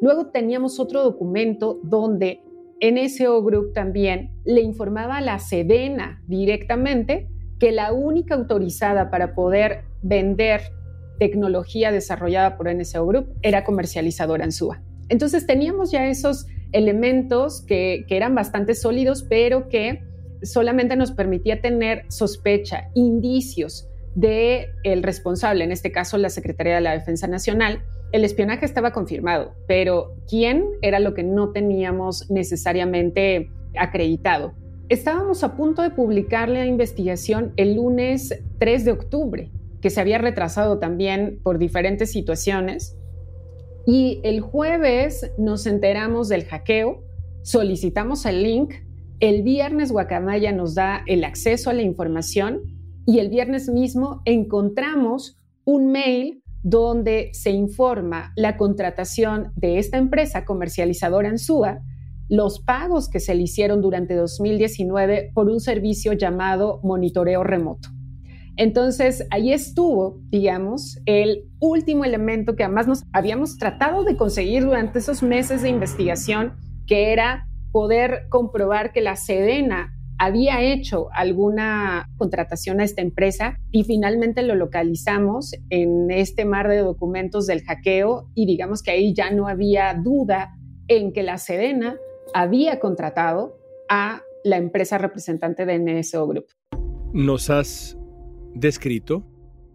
Luego 0.00 0.28
teníamos 0.28 0.80
otro 0.80 1.02
documento 1.02 1.78
donde 1.82 2.40
NSO 2.80 3.42
Group 3.42 3.74
también 3.74 4.30
le 4.46 4.62
informaba 4.62 5.18
a 5.18 5.20
la 5.20 5.38
Sedena 5.38 6.22
directamente 6.26 7.28
que 7.62 7.70
la 7.70 7.92
única 7.92 8.34
autorizada 8.34 9.08
para 9.08 9.36
poder 9.36 9.84
vender 10.02 10.62
tecnología 11.20 11.92
desarrollada 11.92 12.56
por 12.56 12.68
NSO 12.68 13.06
Group 13.06 13.36
era 13.40 13.62
comercializadora 13.62 14.42
en 14.42 14.50
SUA. 14.50 14.82
Entonces 15.08 15.46
teníamos 15.46 15.92
ya 15.92 16.08
esos 16.08 16.48
elementos 16.72 17.64
que, 17.64 18.04
que 18.08 18.16
eran 18.16 18.34
bastante 18.34 18.74
sólidos, 18.74 19.22
pero 19.22 19.68
que 19.68 20.02
solamente 20.42 20.96
nos 20.96 21.12
permitía 21.12 21.60
tener 21.60 22.04
sospecha, 22.08 22.90
indicios 22.94 23.86
de 24.16 24.70
el 24.82 25.04
responsable, 25.04 25.62
en 25.62 25.70
este 25.70 25.92
caso 25.92 26.18
la 26.18 26.30
Secretaría 26.30 26.74
de 26.74 26.80
la 26.80 26.94
Defensa 26.94 27.28
Nacional. 27.28 27.84
El 28.10 28.24
espionaje 28.24 28.64
estaba 28.64 28.90
confirmado, 28.90 29.54
pero 29.68 30.16
quién 30.28 30.64
era 30.82 30.98
lo 30.98 31.14
que 31.14 31.22
no 31.22 31.52
teníamos 31.52 32.28
necesariamente 32.28 33.52
acreditado. 33.78 34.52
Estábamos 34.92 35.42
a 35.42 35.56
punto 35.56 35.80
de 35.80 35.88
publicar 35.88 36.50
la 36.50 36.66
investigación 36.66 37.54
el 37.56 37.76
lunes 37.76 38.42
3 38.58 38.84
de 38.84 38.92
octubre, 38.92 39.50
que 39.80 39.88
se 39.88 40.02
había 40.02 40.18
retrasado 40.18 40.78
también 40.80 41.40
por 41.42 41.56
diferentes 41.56 42.12
situaciones. 42.12 42.94
Y 43.86 44.20
el 44.22 44.42
jueves 44.42 45.32
nos 45.38 45.64
enteramos 45.64 46.28
del 46.28 46.44
hackeo, 46.44 47.02
solicitamos 47.40 48.26
el 48.26 48.42
link, 48.42 48.74
el 49.18 49.42
viernes 49.42 49.92
Guacamaya 49.92 50.52
nos 50.52 50.74
da 50.74 51.04
el 51.06 51.24
acceso 51.24 51.70
a 51.70 51.72
la 51.72 51.80
información 51.80 52.60
y 53.06 53.18
el 53.20 53.30
viernes 53.30 53.70
mismo 53.70 54.20
encontramos 54.26 55.40
un 55.64 55.90
mail 55.90 56.42
donde 56.62 57.30
se 57.32 57.50
informa 57.50 58.34
la 58.36 58.58
contratación 58.58 59.52
de 59.56 59.78
esta 59.78 59.96
empresa 59.96 60.44
comercializadora 60.44 61.30
en 61.30 61.38
SUA, 61.38 61.80
los 62.32 62.60
pagos 62.60 63.10
que 63.10 63.20
se 63.20 63.34
le 63.34 63.42
hicieron 63.42 63.82
durante 63.82 64.14
2019 64.14 65.32
por 65.34 65.50
un 65.50 65.60
servicio 65.60 66.14
llamado 66.14 66.80
monitoreo 66.82 67.44
remoto. 67.44 67.90
Entonces, 68.56 69.26
ahí 69.30 69.52
estuvo, 69.52 70.18
digamos, 70.30 70.98
el 71.04 71.44
último 71.60 72.06
elemento 72.06 72.56
que 72.56 72.64
además 72.64 72.86
nos 72.86 73.02
habíamos 73.12 73.58
tratado 73.58 74.02
de 74.04 74.16
conseguir 74.16 74.64
durante 74.64 75.00
esos 75.00 75.22
meses 75.22 75.60
de 75.60 75.68
investigación, 75.68 76.54
que 76.86 77.12
era 77.12 77.48
poder 77.70 78.22
comprobar 78.30 78.94
que 78.94 79.02
la 79.02 79.16
Sedena 79.16 79.92
había 80.16 80.62
hecho 80.62 81.08
alguna 81.12 82.08
contratación 82.16 82.80
a 82.80 82.84
esta 82.84 83.02
empresa 83.02 83.58
y 83.70 83.84
finalmente 83.84 84.42
lo 84.42 84.54
localizamos 84.54 85.52
en 85.68 86.10
este 86.10 86.46
mar 86.46 86.66
de 86.68 86.78
documentos 86.78 87.46
del 87.46 87.62
hackeo 87.62 88.30
y 88.34 88.46
digamos 88.46 88.82
que 88.82 88.92
ahí 88.92 89.12
ya 89.12 89.30
no 89.32 89.48
había 89.48 89.92
duda 90.02 90.54
en 90.88 91.12
que 91.12 91.22
la 91.22 91.36
Sedena 91.36 91.98
había 92.34 92.80
contratado 92.80 93.58
a 93.88 94.22
la 94.44 94.56
empresa 94.56 94.98
representante 94.98 95.66
de 95.66 95.78
NSO 95.78 96.26
Group. 96.26 96.46
Nos 97.12 97.50
has 97.50 97.96
descrito 98.54 99.26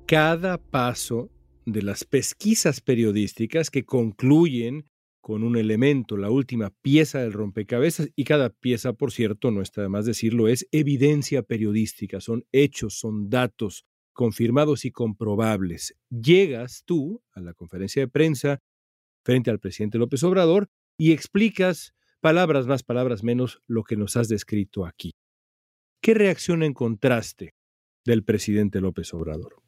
cada 0.05 0.57
paso 0.57 1.29
de 1.65 1.81
las 1.81 2.03
pesquisas 2.03 2.81
periodísticas 2.81 3.69
que 3.69 3.85
concluyen 3.85 4.89
con 5.21 5.43
un 5.43 5.57
elemento, 5.57 6.15
la 6.15 6.29
última 6.29 6.69
pieza 6.81 7.19
del 7.19 7.33
rompecabezas, 7.33 8.09
y 8.15 8.23
cada 8.23 8.49
pieza, 8.49 8.93
por 8.93 9.11
cierto, 9.11 9.51
no 9.51 9.61
está 9.61 9.81
de 9.81 9.89
más 9.89 10.05
decirlo, 10.05 10.47
es 10.47 10.67
evidencia 10.71 11.43
periodística, 11.43 12.21
son 12.21 12.45
hechos, 12.53 12.97
son 12.97 13.29
datos 13.29 13.85
confirmados 14.13 14.85
y 14.85 14.91
comprobables. 14.91 15.97
Llegas 16.09 16.83
tú 16.85 17.21
a 17.33 17.41
la 17.41 17.53
conferencia 17.53 18.01
de 18.01 18.07
prensa 18.07 18.61
frente 19.25 19.51
al 19.51 19.59
presidente 19.59 19.97
López 19.97 20.23
Obrador 20.23 20.69
y 20.97 21.11
explicas, 21.11 21.93
palabras 22.21 22.67
más, 22.67 22.83
palabras 22.83 23.23
menos, 23.23 23.61
lo 23.67 23.83
que 23.83 23.95
nos 23.95 24.17
has 24.17 24.27
descrito 24.27 24.85
aquí. 24.85 25.13
¿Qué 26.01 26.13
reacción 26.13 26.63
encontraste 26.63 27.55
del 28.05 28.23
presidente 28.23 28.81
López 28.81 29.13
Obrador? 29.13 29.61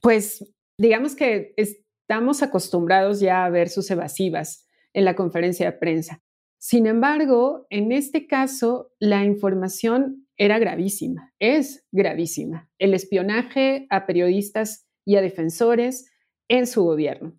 Pues 0.00 0.52
digamos 0.78 1.14
que 1.14 1.54
estamos 1.56 2.42
acostumbrados 2.42 3.20
ya 3.20 3.44
a 3.44 3.50
ver 3.50 3.68
sus 3.68 3.90
evasivas 3.90 4.68
en 4.92 5.04
la 5.04 5.14
conferencia 5.14 5.70
de 5.70 5.78
prensa. 5.78 6.22
Sin 6.58 6.86
embargo, 6.86 7.66
en 7.70 7.90
este 7.90 8.26
caso, 8.26 8.92
la 9.00 9.24
información 9.24 10.28
era 10.36 10.58
gravísima, 10.58 11.32
es 11.40 11.86
gravísima. 11.90 12.70
El 12.78 12.94
espionaje 12.94 13.86
a 13.90 14.06
periodistas 14.06 14.86
y 15.04 15.16
a 15.16 15.22
defensores 15.22 16.10
en 16.48 16.66
su 16.66 16.84
gobierno. 16.84 17.36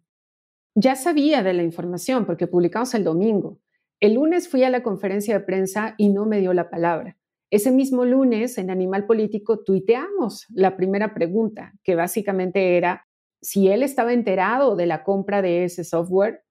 Ya 0.75 0.95
sabía 0.95 1.43
de 1.43 1.53
la 1.53 1.63
información 1.63 2.25
porque 2.25 2.47
publicamos 2.47 2.93
el 2.95 3.03
domingo. 3.03 3.61
El 4.03 4.15
lunes 4.15 4.49
fui 4.49 4.65
a 4.65 4.69
la 4.69 4.83
conferencia 4.83 5.33
de 5.33 5.45
prensa 5.45 5.95
y 5.97 6.09
no 6.09 6.25
me 6.25 6.41
dio 6.41 6.51
la 6.51 6.69
palabra. 6.69 7.17
Ese 7.49 7.71
mismo 7.71 8.03
lunes, 8.03 8.57
en 8.57 8.69
Animal 8.69 9.05
Político, 9.05 9.63
tuiteamos 9.63 10.45
la 10.53 10.75
primera 10.75 11.13
pregunta, 11.13 11.71
que 11.85 11.95
básicamente 11.95 12.75
era 12.75 13.07
si 13.41 13.69
él 13.69 13.81
estaba 13.81 14.11
enterado 14.11 14.75
de 14.75 14.87
la 14.87 15.05
compra 15.05 15.41
de 15.41 15.63
ese 15.63 15.85
software 15.85 16.43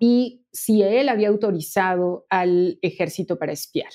y 0.00 0.46
si 0.54 0.82
él 0.82 1.10
había 1.10 1.28
autorizado 1.28 2.24
al 2.30 2.78
ejército 2.80 3.38
para 3.38 3.52
espiar. 3.52 3.90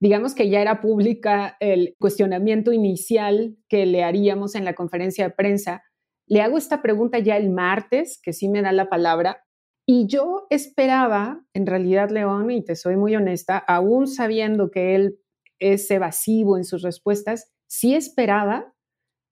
Digamos 0.00 0.32
que 0.32 0.48
ya 0.48 0.60
era 0.60 0.80
pública 0.80 1.56
el 1.58 1.96
cuestionamiento 1.98 2.70
inicial 2.70 3.56
que 3.68 3.86
le 3.86 4.04
haríamos 4.04 4.54
en 4.54 4.64
la 4.64 4.74
conferencia 4.74 5.24
de 5.24 5.34
prensa. 5.34 5.82
Le 6.28 6.42
hago 6.42 6.58
esta 6.58 6.80
pregunta 6.80 7.18
ya 7.18 7.36
el 7.36 7.50
martes, 7.50 8.20
que 8.22 8.32
sí 8.32 8.48
me 8.48 8.62
da 8.62 8.70
la 8.70 8.88
palabra, 8.88 9.42
y 9.92 10.06
yo 10.06 10.46
esperaba, 10.50 11.44
en 11.52 11.66
realidad, 11.66 12.10
León, 12.10 12.48
y 12.52 12.62
te 12.62 12.76
soy 12.76 12.94
muy 12.94 13.16
honesta, 13.16 13.58
aún 13.58 14.06
sabiendo 14.06 14.70
que 14.70 14.94
él 14.94 15.18
es 15.58 15.90
evasivo 15.90 16.56
en 16.56 16.62
sus 16.62 16.82
respuestas, 16.82 17.50
sí 17.66 17.96
esperaba 17.96 18.72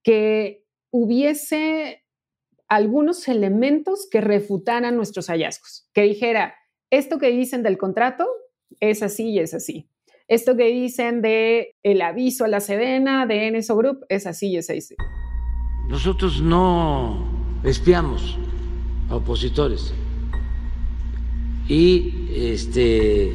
que 0.03 0.67
hubiese 0.91 2.05
algunos 2.67 3.29
elementos 3.29 4.09
que 4.11 4.21
refutaran 4.21 4.97
nuestros 4.97 5.29
hallazgos, 5.29 5.89
que 5.95 6.03
dijera, 6.03 6.57
esto 6.91 7.21
que 7.21 7.31
dicen 7.31 7.63
del 7.63 7.79
contrato 7.79 8.27
es 8.81 9.05
así 9.05 9.29
y 9.29 9.39
es 9.39 9.55
así. 9.55 9.89
Esto 10.27 10.57
que 10.57 10.73
dicen 10.73 11.23
de 11.23 11.77
el 11.85 12.03
aviso 12.03 12.45
a 12.45 12.49
la 12.49 12.59
Sedena 12.59 13.27
de 13.27 13.49
NSO 13.53 13.77
Group 13.77 14.07
es 14.09 14.27
así 14.27 14.49
y 14.49 14.57
es 14.57 14.69
así. 14.71 14.97
Nosotros 15.89 16.43
no 16.43 17.29
espiamos 17.63 18.37
a 19.09 19.15
opositores. 19.15 19.95
Y 21.69 22.29
este 22.35 23.33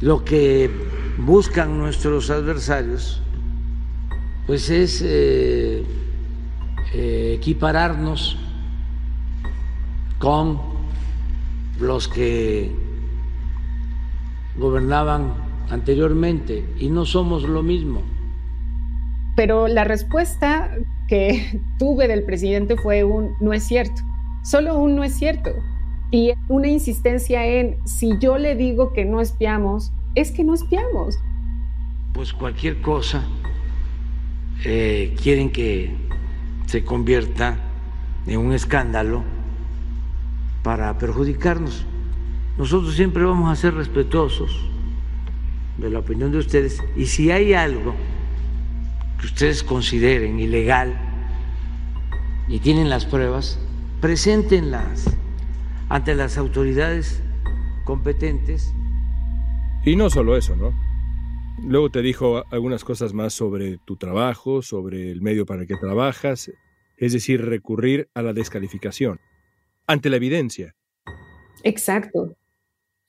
lo 0.00 0.24
que 0.24 0.70
buscan 1.18 1.78
nuestros 1.78 2.28
adversarios 2.28 3.22
pues 4.46 4.70
es 4.70 5.02
eh, 5.04 5.82
eh, 6.94 7.34
equipararnos 7.36 8.36
con 10.18 10.60
los 11.80 12.08
que 12.08 12.70
gobernaban 14.56 15.34
anteriormente 15.70 16.64
y 16.78 16.88
no 16.88 17.04
somos 17.04 17.42
lo 17.42 17.62
mismo. 17.62 18.02
Pero 19.34 19.68
la 19.68 19.84
respuesta 19.84 20.70
que 21.08 21.60
tuve 21.78 22.08
del 22.08 22.22
presidente 22.22 22.76
fue 22.76 23.04
un 23.04 23.34
no 23.40 23.52
es 23.52 23.64
cierto, 23.64 24.02
solo 24.42 24.78
un 24.78 24.96
no 24.96 25.04
es 25.04 25.14
cierto. 25.14 25.50
Y 26.10 26.32
una 26.48 26.68
insistencia 26.68 27.44
en 27.44 27.76
si 27.84 28.18
yo 28.20 28.38
le 28.38 28.54
digo 28.54 28.92
que 28.92 29.04
no 29.04 29.20
espiamos, 29.20 29.92
es 30.14 30.30
que 30.30 30.44
no 30.44 30.54
espiamos. 30.54 31.18
Pues 32.12 32.32
cualquier 32.32 32.80
cosa 32.80 33.24
eh, 34.64 35.14
quieren 35.22 35.50
que 35.50 35.94
se 36.66 36.84
convierta 36.84 37.58
en 38.26 38.38
un 38.38 38.52
escándalo 38.52 39.22
para 40.62 40.96
perjudicarnos. 40.98 41.84
Nosotros 42.58 42.94
siempre 42.94 43.24
vamos 43.24 43.50
a 43.50 43.56
ser 43.56 43.74
respetuosos 43.74 44.50
de 45.76 45.90
la 45.90 45.98
opinión 45.98 46.32
de 46.32 46.38
ustedes 46.38 46.82
y 46.96 47.06
si 47.06 47.30
hay 47.30 47.52
algo 47.52 47.94
que 49.20 49.26
ustedes 49.26 49.62
consideren 49.62 50.40
ilegal 50.40 50.98
y 52.48 52.60
tienen 52.60 52.88
las 52.88 53.04
pruebas, 53.04 53.58
preséntenlas 54.00 55.16
ante 55.88 56.14
las 56.14 56.38
autoridades 56.38 57.22
competentes 57.84 58.72
y 59.86 59.94
no 59.94 60.10
solo 60.10 60.36
eso, 60.36 60.56
¿no? 60.56 60.74
Luego 61.62 61.90
te 61.90 62.02
dijo 62.02 62.42
algunas 62.50 62.82
cosas 62.82 63.14
más 63.14 63.32
sobre 63.32 63.78
tu 63.86 63.96
trabajo, 63.96 64.60
sobre 64.60 65.12
el 65.12 65.22
medio 65.22 65.46
para 65.46 65.62
el 65.62 65.68
que 65.68 65.76
trabajas, 65.76 66.50
es 66.96 67.12
decir, 67.12 67.44
recurrir 67.44 68.10
a 68.12 68.22
la 68.22 68.32
descalificación, 68.32 69.20
ante 69.86 70.10
la 70.10 70.16
evidencia. 70.16 70.74
Exacto. 71.62 72.36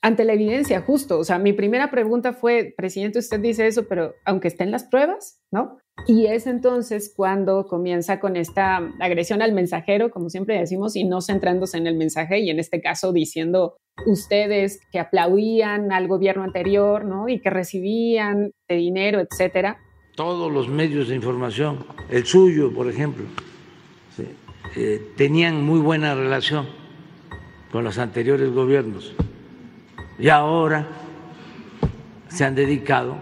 Ante 0.03 0.23
la 0.23 0.33
evidencia, 0.33 0.81
justo. 0.81 1.17
O 1.17 1.23
sea, 1.23 1.39
mi 1.39 1.51
primera 1.51 1.89
pregunta 1.89 2.31
fue, 2.31 2.75
presidente, 2.77 3.17
usted 3.17 3.39
dice 3.39 3.65
eso, 3.65 3.87
pero 3.87 4.13
aunque 4.23 4.49
estén 4.49 4.69
las 4.69 4.83
pruebas, 4.83 5.41
¿no? 5.49 5.79
Y 6.05 6.27
es 6.27 6.47
entonces 6.47 7.11
cuando 7.15 7.65
comienza 7.65 8.19
con 8.19 8.35
esta 8.37 8.77
agresión 8.99 9.41
al 9.41 9.53
mensajero, 9.53 10.11
como 10.11 10.29
siempre 10.29 10.57
decimos, 10.57 10.95
y 10.95 11.03
no 11.03 11.21
centrándose 11.21 11.77
en 11.77 11.87
el 11.87 11.97
mensaje, 11.97 12.39
y 12.39 12.49
en 12.49 12.59
este 12.59 12.81
caso 12.81 13.11
diciendo 13.11 13.75
ustedes 14.05 14.79
que 14.91 14.99
aplaudían 14.99 15.91
al 15.91 16.07
gobierno 16.07 16.43
anterior, 16.43 17.03
¿no? 17.03 17.27
Y 17.27 17.39
que 17.39 17.49
recibían 17.49 18.51
de 18.69 18.75
dinero, 18.75 19.19
etcétera. 19.19 19.79
Todos 20.15 20.51
los 20.51 20.69
medios 20.69 21.09
de 21.09 21.15
información, 21.15 21.85
el 22.09 22.25
suyo, 22.25 22.73
por 22.73 22.89
ejemplo, 22.89 23.25
eh, 24.75 25.01
tenían 25.15 25.63
muy 25.63 25.79
buena 25.79 26.15
relación 26.15 26.67
con 27.71 27.83
los 27.83 27.97
anteriores 27.97 28.51
gobiernos. 28.51 29.13
Y 30.19 30.29
ahora 30.29 30.87
se 32.27 32.45
han 32.45 32.55
dedicado 32.55 33.17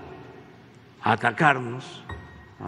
a 1.01 1.13
atacarnos 1.13 2.04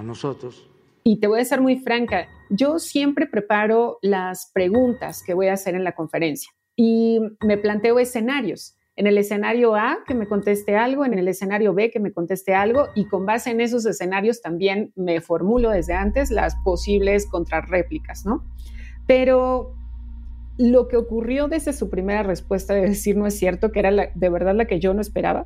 nosotros. 0.04 0.70
Y 1.04 1.20
te 1.20 1.28
voy 1.28 1.40
a 1.40 1.46
ser 1.46 1.62
muy 1.62 1.78
franca, 1.78 2.28
yo 2.50 2.80
siempre 2.80 3.28
preparo 3.28 3.98
las 4.02 4.52
preguntas 4.54 5.24
que 5.24 5.34
voy 5.34 5.48
a 5.48 5.54
hacer 5.54 5.76
en 5.76 5.84
la 5.84 5.94
conferencia 5.94 6.52
y 6.76 7.20
me 7.46 7.58
planteo 7.58 8.00
escenarios. 8.00 8.76
En 8.96 9.06
el 9.06 9.18
escenario 9.18 9.76
A, 9.76 10.00
que 10.08 10.16
me 10.16 10.28
conteste 10.28 10.76
algo, 10.76 11.06
en 11.06 11.14
el 11.14 11.28
escenario 11.28 11.74
B, 11.74 11.92
que 11.92 12.00
me 12.00 12.12
conteste 12.12 12.56
algo, 12.56 12.88
y 12.96 13.06
con 13.06 13.28
base 13.28 13.52
en 13.52 13.62
esos 13.62 13.86
escenarios 13.86 14.42
también 14.42 14.92
me 14.96 15.22
formulo 15.22 15.70
desde 15.70 15.94
antes 15.94 16.32
las 16.32 16.56
posibles 16.64 17.28
contrarréplicas, 17.28 18.26
¿no? 18.26 18.44
Pero 19.06 19.76
lo 20.58 20.88
que 20.88 20.98
ocurrió 20.98 21.48
desde 21.48 21.74
su 21.74 21.90
primera 21.90 22.24
respuesta 22.24 22.74
de 22.74 22.82
decir 22.82 23.16
no 23.16 23.28
es 23.28 23.38
cierto, 23.38 23.72
que 23.72 23.80
era 23.80 23.92
de 23.92 24.30
verdad 24.30 24.56
la 24.56 24.66
que 24.66 24.80
yo 24.80 24.96
no 24.96 25.02
esperaba, 25.02 25.46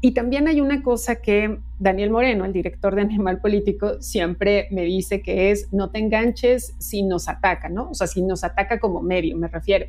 y 0.00 0.12
también 0.12 0.48
hay 0.48 0.60
una 0.60 0.82
cosa 0.82 1.16
que 1.16 1.58
Daniel 1.78 2.10
Moreno, 2.10 2.44
el 2.44 2.52
director 2.52 2.94
de 2.94 3.02
Animal 3.02 3.40
Político, 3.40 4.02
siempre 4.02 4.68
me 4.70 4.82
dice 4.82 5.22
que 5.22 5.50
es 5.50 5.72
no 5.72 5.90
te 5.90 5.98
enganches 5.98 6.74
si 6.78 7.02
nos 7.02 7.28
ataca, 7.28 7.68
¿no? 7.68 7.90
O 7.90 7.94
sea, 7.94 8.06
si 8.06 8.20
nos 8.22 8.44
ataca 8.44 8.78
como 8.80 9.00
medio, 9.00 9.36
me 9.36 9.48
refiero. 9.48 9.86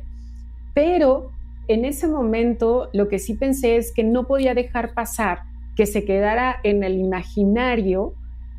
Pero 0.72 1.30
en 1.68 1.84
ese 1.84 2.06
momento 2.06 2.88
lo 2.92 3.08
que 3.08 3.18
sí 3.18 3.34
pensé 3.34 3.76
es 3.76 3.92
que 3.92 4.04
no 4.04 4.26
podía 4.26 4.54
dejar 4.54 4.94
pasar 4.94 5.42
que 5.74 5.86
se 5.86 6.04
quedara 6.04 6.60
en 6.62 6.82
el 6.82 6.98
imaginario 6.98 8.14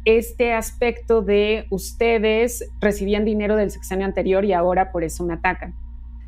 este 0.05 0.53
aspecto 0.53 1.21
de 1.21 1.65
ustedes 1.69 2.69
recibían 2.79 3.25
dinero 3.25 3.57
del 3.57 3.71
sexenio 3.71 4.05
anterior 4.05 4.45
y 4.45 4.53
ahora 4.53 4.91
por 4.91 5.03
eso 5.03 5.25
me 5.25 5.33
atacan. 5.33 5.73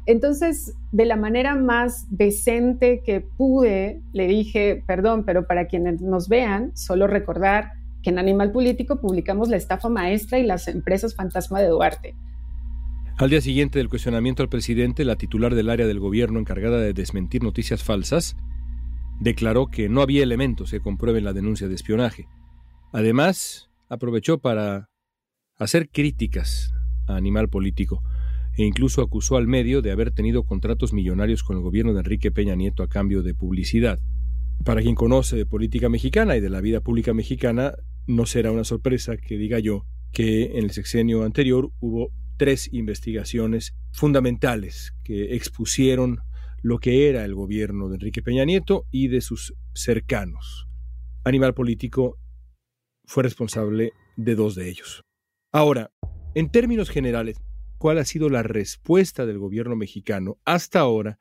Entonces, 0.05 0.73
de 0.91 1.05
la 1.05 1.15
manera 1.15 1.55
más 1.55 2.07
decente 2.09 3.01
que 3.05 3.21
pude, 3.21 4.01
le 4.13 4.27
dije, 4.27 4.83
perdón, 4.87 5.23
pero 5.23 5.45
para 5.45 5.67
quienes 5.67 6.01
nos 6.01 6.29
vean, 6.29 6.75
solo 6.75 7.07
recordar 7.07 7.73
que 8.01 8.09
en 8.09 8.19
Animal 8.19 8.51
Político 8.51 8.99
publicamos 8.99 9.49
la 9.49 9.57
estafa 9.57 9.89
maestra 9.89 10.39
y 10.39 10.43
las 10.43 10.67
empresas 10.67 11.15
fantasma 11.15 11.59
de 11.59 11.67
Duarte. 11.67 12.15
Al 13.17 13.29
día 13.29 13.41
siguiente 13.41 13.79
del 13.79 13.89
cuestionamiento 13.89 14.43
al 14.43 14.49
presidente, 14.49 15.03
la 15.03 15.17
titular 15.17 15.53
del 15.53 15.69
área 15.69 15.85
del 15.85 15.99
gobierno 15.99 16.39
encargada 16.39 16.79
de 16.79 16.93
desmentir 16.93 17.43
noticias 17.43 17.83
falsas 17.83 18.37
declaró 19.19 19.67
que 19.67 19.89
no 19.89 20.01
había 20.01 20.23
elementos 20.23 20.71
que 20.71 20.79
comprueben 20.79 21.25
la 21.25 21.33
denuncia 21.33 21.67
de 21.67 21.75
espionaje. 21.75 22.27
Además, 22.93 23.69
aprovechó 23.89 24.39
para 24.39 24.89
hacer 25.57 25.89
críticas 25.89 26.73
a 27.07 27.17
Animal 27.17 27.49
Político 27.49 28.01
e 28.59 28.65
incluso 28.65 29.01
acusó 29.01 29.37
al 29.37 29.47
medio 29.47 29.81
de 29.81 29.89
haber 29.89 30.11
tenido 30.11 30.43
contratos 30.43 30.91
millonarios 30.91 31.43
con 31.43 31.55
el 31.55 31.63
gobierno 31.63 31.93
de 31.93 31.99
Enrique 31.99 32.29
Peña 32.29 32.55
Nieto 32.55 32.83
a 32.83 32.89
cambio 32.89 33.23
de 33.23 33.33
publicidad. 33.33 33.99
Para 34.65 34.81
quien 34.81 34.95
conoce 34.95 35.37
de 35.37 35.45
política 35.45 35.87
mexicana 35.87 36.35
y 36.35 36.41
de 36.41 36.49
la 36.49 36.59
vida 36.59 36.81
pública 36.81 37.13
mexicana, 37.13 37.75
no 38.05 38.25
será 38.25 38.51
una 38.51 38.65
sorpresa 38.65 39.15
que 39.15 39.37
diga 39.37 39.59
yo 39.59 39.85
que 40.11 40.57
en 40.57 40.65
el 40.65 40.71
sexenio 40.71 41.23
anterior 41.23 41.71
hubo 41.79 42.11
tres 42.35 42.67
investigaciones 42.73 43.77
fundamentales 43.93 44.93
que 45.05 45.35
expusieron 45.35 46.19
lo 46.61 46.79
que 46.79 47.07
era 47.07 47.23
el 47.23 47.35
gobierno 47.35 47.87
de 47.87 47.95
Enrique 47.95 48.21
Peña 48.21 48.43
Nieto 48.43 48.87
y 48.91 49.07
de 49.07 49.21
sus 49.21 49.53
cercanos. 49.73 50.67
Animal 51.23 51.53
Político 51.53 52.17
fue 53.05 53.23
responsable 53.23 53.93
de 54.17 54.35
dos 54.35 54.55
de 54.55 54.67
ellos. 54.67 55.05
Ahora, 55.53 55.91
en 56.35 56.51
términos 56.51 56.89
generales, 56.89 57.37
cuál 57.79 57.97
ha 57.97 58.05
sido 58.05 58.29
la 58.29 58.43
respuesta 58.43 59.25
del 59.25 59.39
gobierno 59.39 59.75
mexicano 59.75 60.37
hasta 60.45 60.81
ahora 60.81 61.17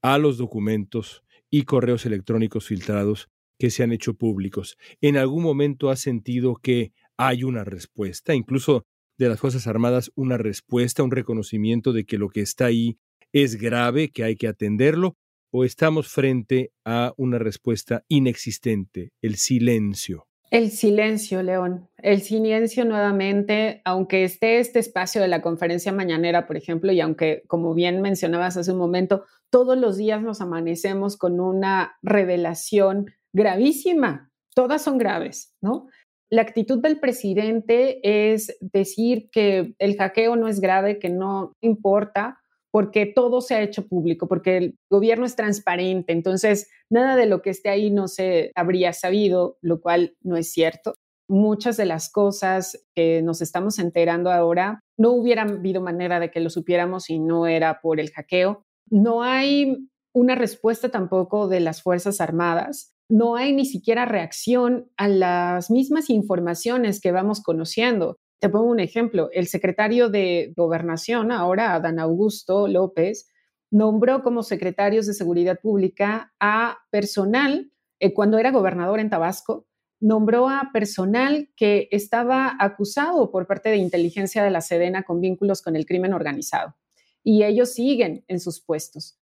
a 0.00 0.16
los 0.16 0.38
documentos 0.38 1.22
y 1.50 1.64
correos 1.64 2.06
electrónicos 2.06 2.66
filtrados 2.66 3.28
que 3.58 3.70
se 3.70 3.82
han 3.82 3.92
hecho 3.92 4.14
públicos. 4.14 4.78
¿En 5.00 5.16
algún 5.16 5.42
momento 5.42 5.90
ha 5.90 5.96
sentido 5.96 6.56
que 6.56 6.92
hay 7.16 7.44
una 7.44 7.64
respuesta, 7.64 8.34
incluso 8.34 8.86
de 9.18 9.28
las 9.28 9.38
Fuerzas 9.38 9.66
Armadas, 9.66 10.10
una 10.14 10.38
respuesta, 10.38 11.02
un 11.02 11.10
reconocimiento 11.10 11.92
de 11.92 12.04
que 12.04 12.16
lo 12.16 12.30
que 12.30 12.40
está 12.40 12.66
ahí 12.66 12.98
es 13.32 13.56
grave, 13.56 14.10
que 14.10 14.24
hay 14.24 14.36
que 14.36 14.48
atenderlo? 14.48 15.16
¿O 15.50 15.64
estamos 15.64 16.08
frente 16.08 16.72
a 16.84 17.12
una 17.18 17.38
respuesta 17.38 18.04
inexistente, 18.08 19.12
el 19.20 19.36
silencio? 19.36 20.26
El 20.52 20.70
silencio, 20.70 21.42
León. 21.42 21.88
El 21.96 22.20
silencio 22.20 22.84
nuevamente, 22.84 23.80
aunque 23.86 24.24
esté 24.24 24.58
este 24.58 24.80
espacio 24.80 25.22
de 25.22 25.28
la 25.28 25.40
conferencia 25.40 25.92
mañanera, 25.92 26.46
por 26.46 26.58
ejemplo, 26.58 26.92
y 26.92 27.00
aunque, 27.00 27.42
como 27.46 27.72
bien 27.72 28.02
mencionabas 28.02 28.58
hace 28.58 28.70
un 28.70 28.76
momento, 28.76 29.24
todos 29.48 29.78
los 29.78 29.96
días 29.96 30.20
nos 30.20 30.42
amanecemos 30.42 31.16
con 31.16 31.40
una 31.40 31.96
revelación 32.02 33.06
gravísima. 33.32 34.30
Todas 34.54 34.82
son 34.82 34.98
graves, 34.98 35.54
¿no? 35.62 35.88
La 36.28 36.42
actitud 36.42 36.82
del 36.82 37.00
presidente 37.00 38.00
es 38.02 38.54
decir 38.60 39.30
que 39.32 39.74
el 39.78 39.96
hackeo 39.96 40.36
no 40.36 40.48
es 40.48 40.60
grave, 40.60 40.98
que 40.98 41.08
no 41.08 41.56
importa, 41.62 42.41
porque 42.72 43.06
todo 43.06 43.42
se 43.42 43.54
ha 43.54 43.62
hecho 43.62 43.86
público, 43.86 44.26
porque 44.26 44.56
el 44.56 44.78
gobierno 44.90 45.26
es 45.26 45.36
transparente, 45.36 46.12
entonces 46.12 46.68
nada 46.90 47.14
de 47.16 47.26
lo 47.26 47.42
que 47.42 47.50
esté 47.50 47.68
ahí 47.68 47.90
no 47.90 48.08
se 48.08 48.50
habría 48.56 48.92
sabido, 48.94 49.58
lo 49.60 49.80
cual 49.80 50.16
no 50.22 50.36
es 50.36 50.50
cierto. 50.52 50.94
Muchas 51.28 51.76
de 51.76 51.84
las 51.84 52.10
cosas 52.10 52.84
que 52.94 53.22
nos 53.22 53.42
estamos 53.42 53.78
enterando 53.78 54.32
ahora 54.32 54.80
no 54.98 55.12
hubiera 55.12 55.42
habido 55.42 55.80
manera 55.80 56.18
de 56.18 56.30
que 56.30 56.40
lo 56.40 56.50
supiéramos 56.50 57.04
si 57.04 57.18
no 57.18 57.46
era 57.46 57.80
por 57.80 58.00
el 58.00 58.10
hackeo. 58.10 58.64
No 58.90 59.22
hay 59.22 59.88
una 60.14 60.34
respuesta 60.34 60.90
tampoco 60.90 61.48
de 61.48 61.60
las 61.60 61.82
Fuerzas 61.82 62.20
Armadas. 62.20 62.94
No 63.08 63.36
hay 63.36 63.52
ni 63.52 63.66
siquiera 63.66 64.04
reacción 64.04 64.90
a 64.96 65.08
las 65.08 65.70
mismas 65.70 66.10
informaciones 66.10 67.00
que 67.00 67.12
vamos 67.12 67.42
conociendo. 67.42 68.16
Te 68.42 68.48
pongo 68.48 68.72
un 68.72 68.80
ejemplo. 68.80 69.30
El 69.32 69.46
secretario 69.46 70.08
de 70.08 70.52
Gobernación, 70.56 71.30
ahora 71.30 71.74
Adán 71.74 72.00
Augusto 72.00 72.66
López, 72.66 73.30
nombró 73.70 74.24
como 74.24 74.42
secretarios 74.42 75.06
de 75.06 75.14
Seguridad 75.14 75.60
Pública 75.60 76.34
a 76.40 76.78
personal, 76.90 77.70
eh, 78.00 78.12
cuando 78.12 78.38
era 78.38 78.50
gobernador 78.50 78.98
en 78.98 79.10
Tabasco, 79.10 79.68
nombró 80.00 80.48
a 80.48 80.70
personal 80.72 81.50
que 81.54 81.86
estaba 81.92 82.56
acusado 82.58 83.30
por 83.30 83.46
parte 83.46 83.68
de 83.68 83.76
inteligencia 83.76 84.42
de 84.42 84.50
la 84.50 84.60
Sedena 84.60 85.04
con 85.04 85.20
vínculos 85.20 85.62
con 85.62 85.76
el 85.76 85.86
crimen 85.86 86.12
organizado. 86.12 86.74
Y 87.22 87.44
ellos 87.44 87.72
siguen 87.72 88.24
en 88.26 88.40
sus 88.40 88.60
puestos. 88.60 89.21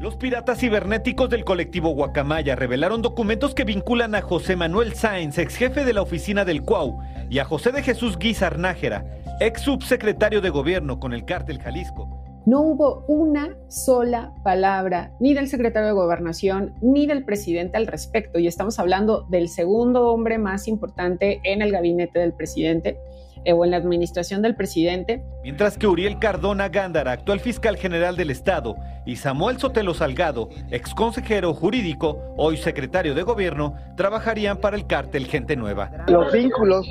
Los 0.00 0.16
piratas 0.16 0.58
cibernéticos 0.58 1.28
del 1.28 1.44
colectivo 1.44 1.90
Guacamaya 1.90 2.56
revelaron 2.56 3.02
documentos 3.02 3.54
que 3.54 3.64
vinculan 3.64 4.14
a 4.14 4.22
José 4.22 4.56
Manuel 4.56 4.94
Sáenz, 4.94 5.36
ex 5.36 5.56
jefe 5.56 5.84
de 5.84 5.92
la 5.92 6.00
oficina 6.00 6.46
del 6.46 6.62
CUAU, 6.62 7.00
y 7.28 7.38
a 7.38 7.44
José 7.44 7.70
de 7.70 7.82
Jesús 7.82 8.18
Guizar 8.18 8.58
Nájera, 8.58 9.04
ex 9.40 9.60
subsecretario 9.60 10.40
de 10.40 10.48
gobierno 10.48 10.98
con 10.98 11.12
el 11.12 11.26
cártel 11.26 11.60
Jalisco. 11.60 12.08
No 12.46 12.62
hubo 12.62 13.04
una 13.08 13.54
sola 13.68 14.32
palabra 14.42 15.12
ni 15.20 15.34
del 15.34 15.48
secretario 15.48 15.88
de 15.88 15.94
gobernación 15.94 16.72
ni 16.80 17.06
del 17.06 17.26
presidente 17.26 17.76
al 17.76 17.86
respecto, 17.86 18.38
y 18.38 18.46
estamos 18.46 18.78
hablando 18.78 19.26
del 19.28 19.50
segundo 19.50 20.08
hombre 20.08 20.38
más 20.38 20.66
importante 20.66 21.42
en 21.44 21.60
el 21.60 21.72
gabinete 21.72 22.20
del 22.20 22.32
presidente 22.32 22.96
eh, 23.44 23.52
o 23.52 23.64
en 23.64 23.70
la 23.70 23.76
administración 23.78 24.42
del 24.42 24.54
presidente. 24.54 25.22
Mientras 25.42 25.78
que 25.78 25.86
Uriel 25.86 26.18
Cardona 26.18 26.68
Gándara, 26.68 27.12
actual 27.12 27.40
fiscal 27.40 27.76
general 27.76 28.16
del 28.16 28.30
Estado, 28.30 28.76
y 29.06 29.16
Samuel 29.16 29.58
Sotelo 29.58 29.94
Salgado, 29.94 30.50
ex 30.70 30.94
consejero 30.94 31.54
jurídico, 31.54 32.18
hoy 32.36 32.56
secretario 32.56 33.14
de 33.14 33.22
gobierno, 33.22 33.74
trabajarían 33.96 34.58
para 34.58 34.76
el 34.76 34.86
cártel 34.86 35.26
Gente 35.26 35.56
Nueva. 35.56 35.90
Los 36.08 36.32
vínculos 36.32 36.86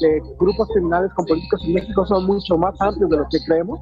de 0.00 0.20
grupos 0.38 0.68
criminales 0.72 1.12
con 1.14 1.26
políticos 1.26 1.62
en 1.66 1.74
México 1.74 2.06
son 2.06 2.26
mucho 2.26 2.56
más 2.56 2.74
amplios 2.80 3.10
de 3.10 3.16
lo 3.16 3.26
que 3.30 3.38
creemos, 3.44 3.80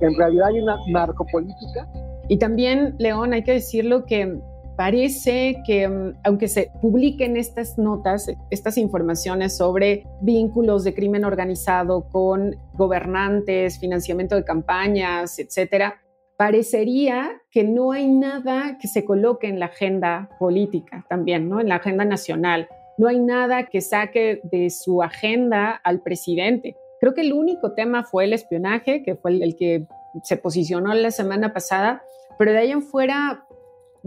en 0.00 0.16
realidad 0.16 0.48
hay 0.48 0.60
una 0.60 0.76
narcopolítica. 0.88 1.86
Y 2.28 2.38
también, 2.38 2.94
León, 2.98 3.32
hay 3.32 3.42
que 3.42 3.52
decirlo 3.52 4.04
que 4.04 4.38
parece 4.78 5.60
que 5.66 5.88
mm, 5.88 6.20
aunque 6.22 6.46
se 6.46 6.70
publiquen 6.80 7.36
estas 7.36 7.78
notas, 7.78 8.30
estas 8.48 8.78
informaciones 8.78 9.56
sobre 9.56 10.06
vínculos 10.20 10.84
de 10.84 10.94
crimen 10.94 11.24
organizado 11.24 12.08
con 12.08 12.54
gobernantes, 12.74 13.80
financiamiento 13.80 14.36
de 14.36 14.44
campañas, 14.44 15.40
etcétera, 15.40 16.00
parecería 16.36 17.42
que 17.50 17.64
no 17.64 17.90
hay 17.90 18.06
nada 18.06 18.78
que 18.80 18.86
se 18.86 19.04
coloque 19.04 19.48
en 19.48 19.58
la 19.58 19.66
agenda 19.66 20.30
política 20.38 21.04
también, 21.08 21.48
¿no? 21.48 21.60
En 21.60 21.68
la 21.68 21.76
agenda 21.76 22.04
nacional. 22.04 22.68
No 22.98 23.08
hay 23.08 23.18
nada 23.18 23.64
que 23.64 23.80
saque 23.80 24.40
de 24.44 24.70
su 24.70 25.02
agenda 25.02 25.72
al 25.72 26.02
presidente. 26.02 26.76
Creo 27.00 27.14
que 27.14 27.22
el 27.22 27.32
único 27.32 27.72
tema 27.72 28.04
fue 28.04 28.26
el 28.26 28.32
espionaje, 28.32 29.02
que 29.02 29.16
fue 29.16 29.32
el, 29.32 29.56
que 29.56 29.88
se 30.22 30.36
posicionó 30.36 30.94
la 30.94 31.10
semana 31.10 31.52
pasada, 31.52 32.00
pero 32.38 32.52
de 32.52 32.58
ahí 32.58 32.70
en 32.70 32.82
fuera 32.82 33.44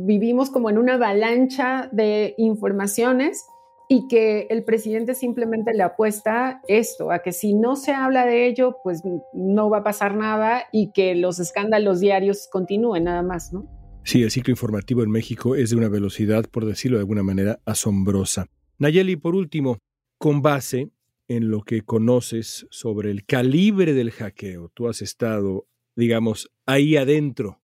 vivimos 0.06 0.50
como 0.50 0.70
en 0.70 0.78
una 0.78 0.96
avalancha 0.96 1.90
de 1.92 2.36
informaciones 2.38 3.46
y 3.90 4.08
que 4.08 4.48
el 4.50 4.64
presidente 4.64 5.16
simplemente 5.16 5.74
le 5.74 5.84
apuesta 5.84 6.62
esto, 6.68 7.12
a 7.12 7.20
que 7.20 7.34
si 7.34 7.54
no 7.54 7.76
se 7.76 7.92
habla 7.92 8.26
de 8.26 8.48
ello, 8.48 8.78
pues 8.84 9.02
no 9.34 9.70
va 9.70 9.80
a 9.80 9.84
pasar 9.84 10.16
nada 10.16 10.64
y 10.72 10.92
que 10.94 11.14
los 11.16 11.40
escándalos 11.40 12.00
diarios 12.00 12.48
continúen 12.52 13.04
nada 13.04 13.22
más, 13.22 13.52
¿no? 13.52 13.68
Sí, 14.04 14.24
el 14.24 14.32
ciclo 14.32 14.52
informativo 14.52 15.04
en 15.04 15.12
México 15.12 15.56
es 15.56 15.70
de 15.70 15.76
una 15.76 15.90
velocidad, 15.90 16.46
por 16.50 16.66
decirlo 16.66 16.98
de 16.98 17.02
alguna 17.02 17.22
manera, 17.22 17.60
asombrosa. 17.66 18.48
Nayeli, 18.80 19.16
por 19.16 19.36
último, 19.36 19.78
con 20.18 20.42
base 20.42 20.90
en 21.28 21.52
lo 21.52 21.62
que 21.62 21.82
conoces 21.82 22.68
sobre 22.72 23.12
el 23.12 23.26
calibre 23.26 23.94
del 23.94 24.12
hackeo, 24.12 24.70
tú 24.74 24.88
has 24.88 25.02
estado, 25.02 25.68
digamos, 25.96 26.50
ahí 26.66 26.98
adentro, 26.98 27.61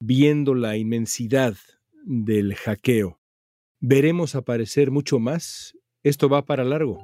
viendo 0.00 0.54
la 0.54 0.76
inmensidad 0.76 1.54
del 2.04 2.54
hackeo. 2.54 3.18
¿Veremos 3.80 4.34
aparecer 4.34 4.90
mucho 4.90 5.18
más? 5.18 5.76
¿Esto 6.02 6.28
va 6.28 6.42
para 6.42 6.64
largo? 6.64 6.98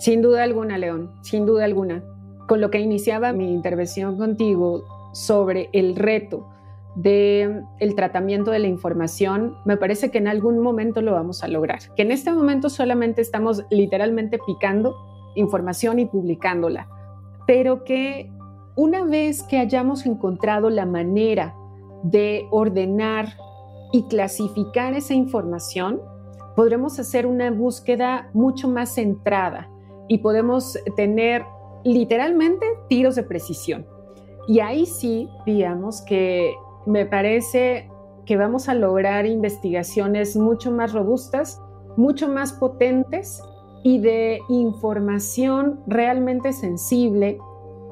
Sin 0.00 0.22
duda 0.22 0.42
alguna, 0.42 0.78
León, 0.78 1.10
sin 1.22 1.46
duda 1.46 1.64
alguna. 1.64 2.02
Con 2.48 2.60
lo 2.60 2.70
que 2.70 2.80
iniciaba 2.80 3.32
mi 3.32 3.52
intervención 3.52 4.16
contigo 4.16 4.84
sobre 5.12 5.68
el 5.72 5.96
reto 5.96 6.48
del 6.96 7.62
el 7.78 7.94
tratamiento 7.94 8.50
de 8.50 8.58
la 8.58 8.66
información, 8.66 9.56
me 9.64 9.76
parece 9.76 10.10
que 10.10 10.18
en 10.18 10.26
algún 10.26 10.58
momento 10.58 11.02
lo 11.02 11.12
vamos 11.12 11.44
a 11.44 11.48
lograr. 11.48 11.94
Que 11.94 12.02
en 12.02 12.10
este 12.10 12.32
momento 12.32 12.68
solamente 12.68 13.20
estamos 13.22 13.64
literalmente 13.70 14.38
picando 14.44 14.96
información 15.36 16.00
y 16.00 16.06
publicándola, 16.06 16.88
pero 17.46 17.84
que 17.84 18.32
una 18.74 19.04
vez 19.04 19.42
que 19.42 19.58
hayamos 19.58 20.06
encontrado 20.06 20.70
la 20.70 20.86
manera 20.86 21.54
de 22.02 22.46
ordenar 22.50 23.28
y 23.92 24.04
clasificar 24.04 24.94
esa 24.94 25.14
información, 25.14 26.00
podremos 26.56 26.98
hacer 26.98 27.26
una 27.26 27.50
búsqueda 27.50 28.30
mucho 28.32 28.68
más 28.68 28.94
centrada 28.94 29.68
y 30.08 30.18
podemos 30.18 30.78
tener 30.96 31.44
literalmente 31.84 32.66
tiros 32.88 33.14
de 33.14 33.22
precisión. 33.22 33.86
Y 34.46 34.60
ahí 34.60 34.86
sí, 34.86 35.28
digamos 35.46 36.02
que 36.02 36.54
me 36.86 37.06
parece 37.06 37.88
que 38.26 38.36
vamos 38.36 38.68
a 38.68 38.74
lograr 38.74 39.26
investigaciones 39.26 40.36
mucho 40.36 40.70
más 40.70 40.92
robustas, 40.92 41.60
mucho 41.96 42.28
más 42.28 42.52
potentes 42.52 43.42
y 43.82 43.98
de 44.00 44.40
información 44.48 45.80
realmente 45.86 46.52
sensible 46.52 47.38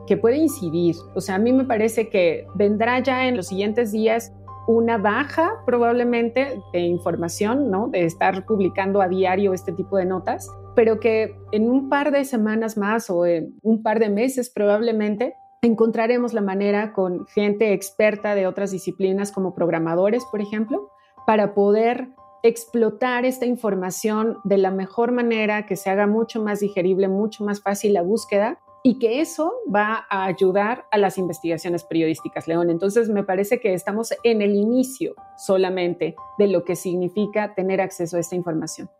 que 0.08 0.16
puede 0.16 0.38
incidir. 0.38 0.96
O 1.14 1.20
sea, 1.20 1.34
a 1.34 1.38
mí 1.38 1.52
me 1.52 1.64
parece 1.64 2.08
que 2.08 2.46
vendrá 2.54 2.98
ya 3.00 3.28
en 3.28 3.36
los 3.36 3.48
siguientes 3.48 3.92
días 3.92 4.32
una 4.66 4.98
baja 4.98 5.62
probablemente 5.66 6.60
de 6.72 6.80
información, 6.80 7.70
¿no? 7.70 7.88
De 7.88 8.04
estar 8.04 8.44
publicando 8.46 9.02
a 9.02 9.08
diario 9.08 9.52
este 9.52 9.72
tipo 9.72 9.98
de 9.98 10.06
notas, 10.06 10.50
pero 10.74 10.98
que 10.98 11.36
en 11.52 11.70
un 11.70 11.88
par 11.88 12.10
de 12.10 12.24
semanas 12.24 12.76
más 12.76 13.10
o 13.10 13.26
en 13.26 13.54
un 13.62 13.82
par 13.82 13.98
de 13.98 14.08
meses 14.08 14.50
probablemente 14.50 15.34
encontraremos 15.62 16.32
la 16.32 16.40
manera 16.40 16.92
con 16.92 17.26
gente 17.28 17.72
experta 17.72 18.34
de 18.34 18.46
otras 18.46 18.70
disciplinas 18.70 19.32
como 19.32 19.54
programadores, 19.54 20.24
por 20.30 20.40
ejemplo, 20.40 20.90
para 21.26 21.54
poder 21.54 22.08
explotar 22.42 23.24
esta 23.24 23.44
información 23.44 24.38
de 24.44 24.58
la 24.58 24.70
mejor 24.70 25.12
manera, 25.12 25.66
que 25.66 25.76
se 25.76 25.90
haga 25.90 26.06
mucho 26.06 26.42
más 26.42 26.60
digerible, 26.60 27.08
mucho 27.08 27.44
más 27.44 27.60
fácil 27.60 27.92
la 27.94 28.02
búsqueda 28.02 28.58
y 28.82 28.98
que 28.98 29.20
eso 29.20 29.52
va 29.74 30.06
a 30.08 30.24
ayudar 30.24 30.86
a 30.90 30.98
las 30.98 31.18
investigaciones 31.18 31.84
periodísticas, 31.84 32.46
León. 32.46 32.70
Entonces, 32.70 33.08
me 33.08 33.24
parece 33.24 33.60
que 33.60 33.74
estamos 33.74 34.12
en 34.22 34.42
el 34.42 34.54
inicio 34.54 35.14
solamente 35.36 36.14
de 36.38 36.48
lo 36.48 36.64
que 36.64 36.76
significa 36.76 37.54
tener 37.54 37.80
acceso 37.80 38.16
a 38.16 38.20
esta 38.20 38.36
información. 38.36 38.90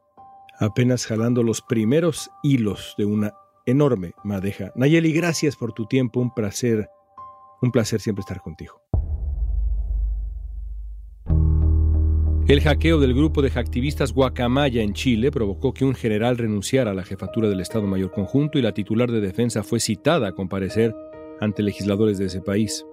Apenas 0.59 1.07
jalando 1.07 1.43
los 1.43 1.63
primeros 1.63 2.31
hilos 2.43 2.95
de 2.99 3.05
una 3.05 3.35
enorme 3.65 4.13
madeja. 4.25 4.73
Nayeli, 4.75 5.13
gracias 5.13 5.57
por 5.57 5.73
tu 5.73 5.87
tiempo, 5.87 6.21
un 6.21 6.35
placer, 6.35 6.89
un 7.63 7.71
placer 7.71 8.01
siempre 8.01 8.21
estar 8.21 8.41
contigo. 8.41 8.88
El 12.49 12.63
hackeo 12.63 12.99
del 12.99 13.13
grupo 13.13 13.43
de 13.43 13.51
hacktivistas 13.51 14.15
Guacamaya 14.15 14.81
en 14.81 14.95
Chile 14.95 15.31
provocó 15.31 15.75
que 15.75 15.85
un 15.85 15.95
general 15.95 16.39
renunciara 16.39 16.93
a 16.93 16.95
la 16.95 17.05
jefatura 17.05 17.47
del 17.47 17.61
Estado 17.61 17.87
Mayor 17.87 18.11
Conjunto 18.11 18.59
y 18.59 18.63
la 18.63 18.73
titular 18.73 19.11
de 19.11 19.21
defensa 19.21 19.63
fue 19.63 19.81
citada 19.81 20.29
a 20.29 20.33
comparecer 20.33 20.97
ante 21.43 21.63
legisladores 21.63 22.17
de 22.17 22.25
ese 22.25 22.41
país. 22.41 22.87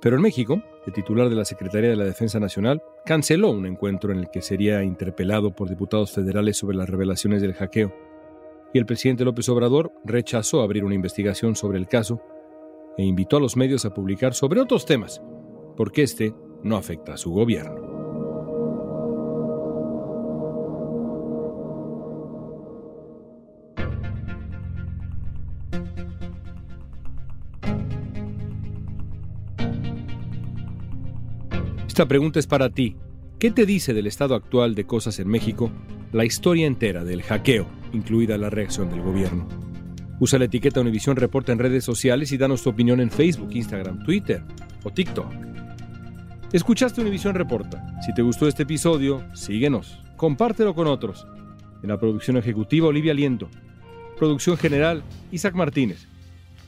Pero 0.00 0.14
en 0.14 0.22
México, 0.22 0.62
el 0.86 0.92
titular 0.92 1.28
de 1.28 1.34
la 1.34 1.44
Secretaría 1.44 1.90
de 1.90 1.96
la 1.96 2.04
Defensa 2.04 2.38
Nacional 2.38 2.80
canceló 3.04 3.50
un 3.50 3.66
encuentro 3.66 4.12
en 4.12 4.20
el 4.20 4.30
que 4.30 4.40
sería 4.40 4.84
interpelado 4.84 5.52
por 5.52 5.68
diputados 5.68 6.12
federales 6.12 6.56
sobre 6.56 6.76
las 6.76 6.88
revelaciones 6.88 7.42
del 7.42 7.54
hackeo. 7.54 7.92
Y 8.72 8.78
el 8.78 8.86
presidente 8.86 9.24
López 9.24 9.48
Obrador 9.48 9.90
rechazó 10.04 10.62
abrir 10.62 10.84
una 10.84 10.94
investigación 10.94 11.56
sobre 11.56 11.78
el 11.78 11.88
caso 11.88 12.20
e 12.96 13.02
invitó 13.02 13.38
a 13.38 13.40
los 13.40 13.56
medios 13.56 13.84
a 13.84 13.92
publicar 13.92 14.32
sobre 14.32 14.60
otros 14.60 14.86
temas, 14.86 15.20
porque 15.76 16.04
este 16.04 16.32
no 16.62 16.76
afecta 16.76 17.14
a 17.14 17.16
su 17.16 17.32
gobierno. 17.32 17.85
Esta 31.96 32.08
pregunta 32.08 32.38
es 32.38 32.46
para 32.46 32.68
ti. 32.68 32.94
¿Qué 33.38 33.50
te 33.50 33.64
dice 33.64 33.94
del 33.94 34.06
estado 34.06 34.34
actual 34.34 34.74
de 34.74 34.84
cosas 34.84 35.18
en 35.18 35.28
México 35.28 35.72
la 36.12 36.26
historia 36.26 36.66
entera 36.66 37.04
del 37.04 37.22
hackeo, 37.22 37.66
incluida 37.94 38.36
la 38.36 38.50
reacción 38.50 38.90
del 38.90 39.00
gobierno? 39.00 39.48
Usa 40.20 40.38
la 40.38 40.44
etiqueta 40.44 40.82
Univisión 40.82 41.16
Reporta 41.16 41.52
en 41.52 41.58
redes 41.58 41.84
sociales 41.84 42.32
y 42.32 42.36
danos 42.36 42.62
tu 42.62 42.68
opinión 42.68 43.00
en 43.00 43.10
Facebook, 43.10 43.48
Instagram, 43.50 44.04
Twitter 44.04 44.42
o 44.84 44.90
TikTok. 44.90 45.26
Escuchaste 46.52 47.00
Univisión 47.00 47.34
Reporta. 47.34 47.82
Si 48.04 48.12
te 48.12 48.20
gustó 48.20 48.46
este 48.46 48.64
episodio, 48.64 49.24
síguenos, 49.32 49.98
compártelo 50.18 50.74
con 50.74 50.88
otros. 50.88 51.26
En 51.82 51.88
la 51.88 51.98
producción 51.98 52.36
ejecutiva, 52.36 52.88
Olivia 52.88 53.14
Liendo. 53.14 53.48
Producción 54.18 54.58
general, 54.58 55.02
Isaac 55.32 55.54
Martínez. 55.54 56.06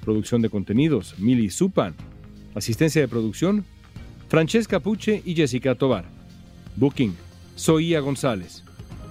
Producción 0.03 0.41
de 0.41 0.49
contenidos, 0.49 1.17
Mili 1.19 1.51
Supan. 1.51 1.95
Asistencia 2.55 3.03
de 3.03 3.09
producción, 3.09 3.67
Francesca 4.29 4.79
Puche 4.79 5.23
y 5.25 5.35
Jessica 5.35 5.75
Tobar. 5.75 6.05
Booking, 6.77 7.17
Soía 7.57 8.01
González. 8.01 8.63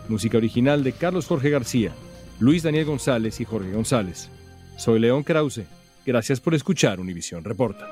Música 0.08 0.38
original 0.38 0.84
de 0.84 0.94
Carlos 0.94 1.26
Jorge 1.26 1.50
García, 1.50 1.92
Luis 2.40 2.64
Daniel 2.64 2.86
González 2.86 3.42
y 3.42 3.46
Jorge 3.46 3.72
González. 3.72 4.30
Soy 4.78 5.00
León 5.00 5.24
Krause. 5.24 5.64
Gracias 6.06 6.40
por 6.40 6.54
escuchar 6.54 7.00
Univisión 7.00 7.44
Reporta. 7.44 7.90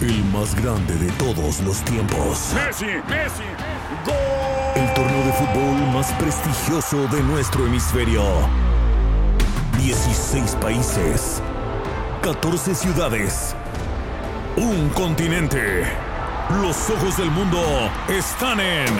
El 0.00 0.24
más 0.32 0.60
grande 0.62 0.94
de 0.94 1.12
todos 1.12 1.60
los 1.60 1.84
tiempos. 1.84 2.54
Messi, 2.54 2.86
Messi, 3.06 3.44
El 4.74 4.94
torneo 4.94 5.26
de 5.26 5.32
fútbol 5.34 5.92
más 5.92 6.10
prestigioso 6.14 7.06
de 7.08 7.22
nuestro 7.22 7.66
hemisferio. 7.66 8.22
16 9.80 10.56
países, 10.56 11.42
14 12.20 12.74
ciudades, 12.74 13.54
un 14.56 14.90
continente. 14.90 15.84
Los 16.60 16.90
ojos 16.90 17.16
del 17.16 17.30
mundo 17.30 17.58
están 18.06 18.60
en 18.60 18.94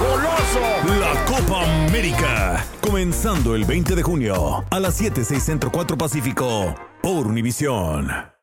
¡Golazo! 0.00 0.60
la 0.98 1.24
Copa 1.26 1.62
América. 1.86 2.64
Comenzando 2.80 3.54
el 3.54 3.66
20 3.66 3.94
de 3.96 4.02
junio 4.02 4.64
a 4.70 4.80
las 4.80 4.94
7, 4.94 5.24
6 5.24 5.42
Centro 5.42 5.70
4 5.70 5.98
Pacífico 5.98 6.74
por 7.02 7.26
Univisión. 7.26 8.31